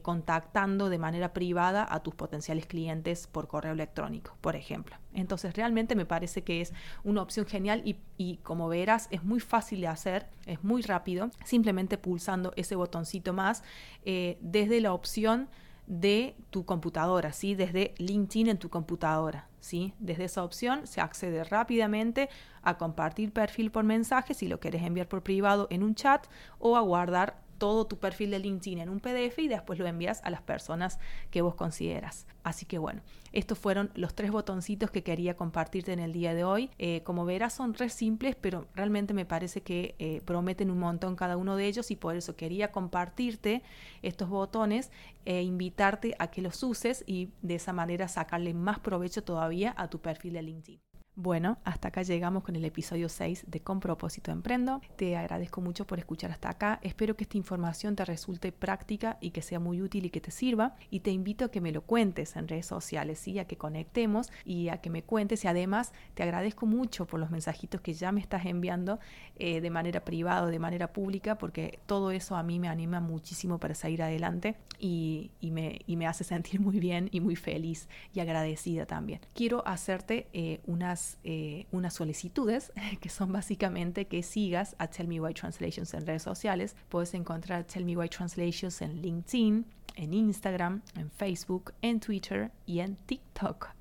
contactando 0.02 0.90
de 0.90 0.98
manera 0.98 1.34
privada 1.34 1.88
a 1.90 2.02
tus 2.02 2.16
potenciales 2.16 2.66
clientes 2.66 3.28
por 3.28 3.48
correo 3.48 3.74
electrónico, 3.74 4.36
por 4.42 4.56
ejemplo. 4.56 4.98
Entonces 5.14 5.56
realmente 5.56 5.96
me 5.96 6.06
parece 6.06 6.44
que 6.44 6.62
es 6.62 6.74
una 7.04 7.22
opción 7.22 7.46
genial 7.46 7.84
y, 8.18 8.38
como 8.38 8.70
verás 8.70 9.08
es 9.12 9.24
muy 9.24 9.40
fácil 9.40 9.82
de 9.82 9.88
hacer, 9.88 10.28
es 10.46 10.64
muy 10.64 10.82
rápido, 10.82 11.30
simplemente 11.44 11.98
pulsando 11.98 12.54
ese 12.56 12.76
botoncito 12.76 13.34
más 13.34 13.64
eh, 14.06 14.38
desde 14.42 14.80
la 14.82 14.94
opción 14.94 15.50
de 15.88 16.36
tu 16.52 16.66
computadora, 16.66 17.34
¿sí? 17.34 17.56
desde 17.56 17.94
LinkedIn 17.98 18.48
en 18.48 18.58
tu 18.58 18.70
computadora. 18.70 19.50
¿sí? 19.60 19.94
Desde 20.00 20.26
esa 20.26 20.44
opción 20.44 20.88
se 20.88 21.02
accede 21.02 21.44
rápidamente 21.44 22.30
a 22.62 22.78
compartir 22.78 23.34
perfil 23.34 23.72
por 23.72 23.84
mensaje 23.84 24.34
si 24.34 24.48
lo 24.48 24.60
quieres 24.60 24.84
enviar 24.84 25.08
por 25.08 25.22
privado 25.24 25.68
en 25.70 25.84
un 25.84 25.96
chat 25.96 26.28
o 26.60 26.78
a 26.78 26.82
guardar 26.82 27.41
todo 27.62 27.86
tu 27.86 28.00
perfil 28.00 28.32
de 28.32 28.40
LinkedIn 28.40 28.80
en 28.80 28.90
un 28.90 29.00
PDF 29.00 29.38
y 29.38 29.48
después 29.48 29.78
lo 29.78 29.86
envías 29.86 30.20
a 30.24 30.32
las 30.32 30.42
personas 30.42 30.98
que 31.30 31.44
vos 31.44 31.54
consideras. 31.54 32.26
Así 32.42 32.66
que 32.66 32.80
bueno, 32.80 33.04
estos 33.34 33.60
fueron 33.60 33.92
los 33.94 34.16
tres 34.16 34.32
botoncitos 34.32 34.90
que 34.90 35.04
quería 35.04 35.36
compartirte 35.36 35.94
en 35.94 36.00
el 36.00 36.12
día 36.12 36.34
de 36.34 36.44
hoy. 36.44 36.72
Eh, 36.80 37.04
como 37.04 37.24
verás 37.24 37.54
son 37.54 37.74
tres 37.74 37.94
simples, 37.94 38.36
pero 38.36 38.66
realmente 38.74 39.14
me 39.14 39.28
parece 39.28 39.62
que 39.62 39.94
eh, 40.00 40.22
prometen 40.26 40.72
un 40.72 40.80
montón 40.80 41.16
cada 41.16 41.38
uno 41.38 41.56
de 41.56 41.68
ellos 41.68 41.92
y 41.92 41.96
por 41.96 42.16
eso 42.16 42.36
quería 42.36 42.72
compartirte 42.72 43.62
estos 44.02 44.28
botones 44.28 44.90
e 45.26 45.44
invitarte 45.44 46.16
a 46.18 46.32
que 46.32 46.42
los 46.42 46.64
uses 46.64 47.04
y 47.06 47.30
de 47.44 47.54
esa 47.54 47.74
manera 47.74 48.08
sacarle 48.08 48.56
más 48.56 48.80
provecho 48.80 49.24
todavía 49.24 49.76
a 49.78 49.88
tu 49.88 50.00
perfil 50.00 50.34
de 50.34 50.42
LinkedIn. 50.42 50.91
Bueno, 51.24 51.60
hasta 51.66 51.90
acá 51.90 52.02
llegamos 52.02 52.42
con 52.42 52.56
el 52.56 52.66
episodio 52.66 53.08
6 53.08 53.46
de 53.46 53.60
Con 53.60 53.80
propósito 53.80 54.32
emprendo. 54.32 54.82
Te 54.96 55.16
agradezco 55.16 55.62
mucho 55.62 55.86
por 55.86 56.00
escuchar 56.00 56.32
hasta 56.32 56.50
acá. 56.50 56.80
Espero 56.82 57.16
que 57.16 57.26
esta 57.26 57.38
información 57.38 57.96
te 57.96 58.04
resulte 58.06 58.52
práctica 58.52 59.20
y 59.22 59.30
que 59.30 59.44
sea 59.44 59.60
muy 59.60 59.84
útil 59.84 60.04
y 60.08 60.10
que 60.10 60.20
te 60.20 60.32
sirva. 60.32 60.74
Y 60.90 61.02
te 61.02 61.12
invito 61.12 61.46
a 61.46 61.52
que 61.52 61.62
me 61.62 61.72
lo 61.72 61.84
cuentes 61.84 62.36
en 62.38 62.48
redes 62.48 62.66
sociales, 62.66 63.20
¿sí? 63.20 63.38
a 63.38 63.46
que 63.46 63.56
conectemos 63.56 64.32
y 64.46 64.70
a 64.70 64.78
que 64.78 64.90
me 64.90 65.04
cuentes. 65.04 65.46
Y 65.46 65.48
además 65.48 65.94
te 66.16 66.24
agradezco 66.24 66.66
mucho 66.66 67.06
por 67.06 67.20
los 67.20 67.30
mensajitos 67.30 67.82
que 67.82 67.94
ya 67.94 68.12
me 68.12 68.20
estás 68.20 68.48
enviando 68.48 69.00
eh, 69.36 69.62
de 69.62 69.70
manera 69.70 70.04
privada 70.04 70.46
o 70.46 70.48
de 70.48 70.58
manera 70.58 70.92
pública, 70.92 71.38
porque 71.38 71.78
todo 71.86 72.10
eso 72.10 72.36
a 72.36 72.42
mí 72.42 72.58
me 72.58 72.68
anima 72.68 73.00
muchísimo 73.00 73.60
para 73.60 73.76
seguir 73.76 74.02
adelante 74.02 74.58
y, 74.80 75.30
me, 75.44 76.08
hace 76.08 76.24
sentir 76.34 76.60
muy 76.60 76.80
bien 76.80 77.10
y 77.12 77.20
muy 77.20 77.36
feliz 77.36 77.90
y 78.12 78.22
agradecida 78.22 78.88
también. 78.88 79.20
Quiero 79.36 79.62
hacerte 79.68 80.28
eh, 80.34 80.62
unas 80.66 81.11
eh, 81.24 81.66
unas, 81.72 81.94
solicitudes 81.94 82.72
que 83.02 83.10
son 83.10 83.32
básicamente 83.32 84.06
que 84.06 84.24
sigas 84.24 84.76
a 84.80 84.88
Tell 84.88 85.08
Me 85.08 85.20
Why 85.20 85.34
Translations 85.34 85.94
en 85.94 86.06
redes 86.06 86.24
sociales. 86.24 86.76
Puedes 86.90 87.14
encontrar 87.14 87.64
Tell 87.66 87.86
Me 87.86 87.96
Why 87.96 88.10
Translations 88.10 88.82
en 88.82 89.02
LinkedIn, 89.02 89.66
en 89.96 90.14
Instagram, 90.14 90.82
en 90.96 91.12
Facebook, 91.12 91.74
en 91.82 92.00
Twitter 92.00 92.52
y 92.66 92.80
en 92.80 92.96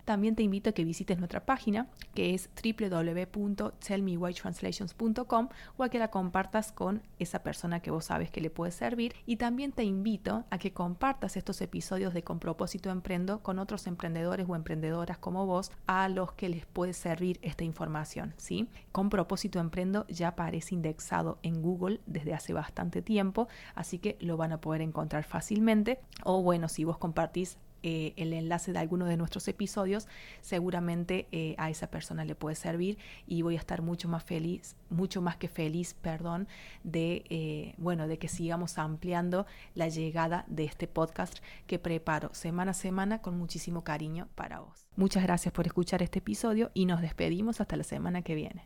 También 0.04 0.34
te 0.34 0.42
invito 0.42 0.70
a 0.70 0.72
que 0.72 0.84
visites 0.84 1.18
nuestra 1.18 1.44
página 1.44 1.86
que 2.14 2.34
es 2.34 2.48
www.tellmewhytranslations.com 2.62 5.48
o 5.76 5.84
a 5.84 5.88
que 5.88 5.98
la 5.98 6.10
compartas 6.10 6.72
con 6.72 7.02
esa 7.18 7.42
persona 7.42 7.80
que 7.80 7.90
vos 7.90 8.04
sabes 8.06 8.30
que 8.30 8.40
le 8.40 8.48
puede 8.50 8.72
servir. 8.72 9.14
Y 9.26 9.36
también 9.36 9.72
te 9.72 9.84
invito 9.84 10.44
a 10.50 10.58
que 10.58 10.72
compartas 10.72 11.36
estos 11.36 11.60
episodios 11.60 12.14
de 12.14 12.24
Con 12.24 12.38
propósito 12.38 12.90
emprendo 12.90 13.42
con 13.42 13.58
otros 13.58 13.86
emprendedores 13.86 14.46
o 14.48 14.56
emprendedoras 14.56 15.18
como 15.18 15.44
vos 15.46 15.70
a 15.86 16.08
los 16.08 16.32
que 16.32 16.48
les 16.48 16.64
puede 16.66 16.92
servir 16.92 17.38
esta 17.42 17.64
información. 17.64 18.34
¿sí? 18.36 18.68
Con 18.92 19.10
propósito 19.10 19.60
emprendo 19.60 20.06
ya 20.08 20.28
aparece 20.28 20.74
indexado 20.74 21.38
en 21.42 21.62
Google 21.62 22.00
desde 22.06 22.34
hace 22.34 22.52
bastante 22.52 23.02
tiempo, 23.02 23.48
así 23.74 23.98
que 23.98 24.16
lo 24.20 24.36
van 24.36 24.52
a 24.52 24.60
poder 24.60 24.80
encontrar 24.80 25.24
fácilmente. 25.24 26.00
O 26.24 26.42
bueno, 26.42 26.68
si 26.68 26.84
vos 26.84 26.98
compartís 26.98 27.58
eh, 27.82 28.12
el 28.16 28.32
enlace 28.32 28.72
de 28.72 28.78
alguno 28.78 29.06
de 29.06 29.16
nuestros 29.16 29.48
episodios, 29.48 30.08
seguramente 30.40 31.28
eh, 31.32 31.54
a 31.58 31.70
esa 31.70 31.90
persona 31.90 32.24
le 32.24 32.34
puede 32.34 32.56
servir 32.56 32.98
y 33.26 33.42
voy 33.42 33.56
a 33.56 33.58
estar 33.58 33.82
mucho 33.82 34.08
más 34.08 34.22
feliz, 34.22 34.76
mucho 34.88 35.22
más 35.22 35.36
que 35.36 35.48
feliz, 35.48 35.94
perdón, 35.94 36.48
de, 36.84 37.24
eh, 37.30 37.74
bueno, 37.78 38.08
de 38.08 38.18
que 38.18 38.28
sigamos 38.28 38.78
ampliando 38.78 39.46
la 39.74 39.88
llegada 39.88 40.44
de 40.48 40.64
este 40.64 40.86
podcast 40.86 41.38
que 41.66 41.78
preparo 41.78 42.30
semana 42.34 42.72
a 42.72 42.74
semana 42.74 43.22
con 43.22 43.38
muchísimo 43.38 43.84
cariño 43.84 44.28
para 44.34 44.60
vos. 44.60 44.86
Muchas 44.96 45.22
gracias 45.22 45.52
por 45.52 45.66
escuchar 45.66 46.02
este 46.02 46.18
episodio 46.18 46.70
y 46.74 46.86
nos 46.86 47.00
despedimos 47.00 47.60
hasta 47.60 47.76
la 47.76 47.84
semana 47.84 48.22
que 48.22 48.34
viene. 48.34 48.64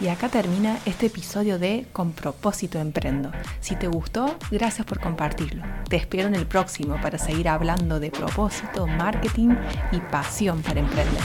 Y 0.00 0.08
acá 0.08 0.28
termina 0.28 0.78
este 0.84 1.06
episodio 1.06 1.58
de 1.58 1.86
Con 1.92 2.12
propósito 2.12 2.78
emprendo. 2.78 3.30
Si 3.60 3.76
te 3.76 3.86
gustó, 3.86 4.36
gracias 4.50 4.86
por 4.86 5.00
compartirlo. 5.00 5.62
Te 5.88 5.96
espero 5.96 6.28
en 6.28 6.34
el 6.34 6.46
próximo 6.46 7.00
para 7.00 7.18
seguir 7.18 7.48
hablando 7.48 7.98
de 7.98 8.10
propósito, 8.10 8.86
marketing 8.86 9.56
y 9.92 10.00
pasión 10.00 10.60
para 10.62 10.80
emprender. 10.80 11.22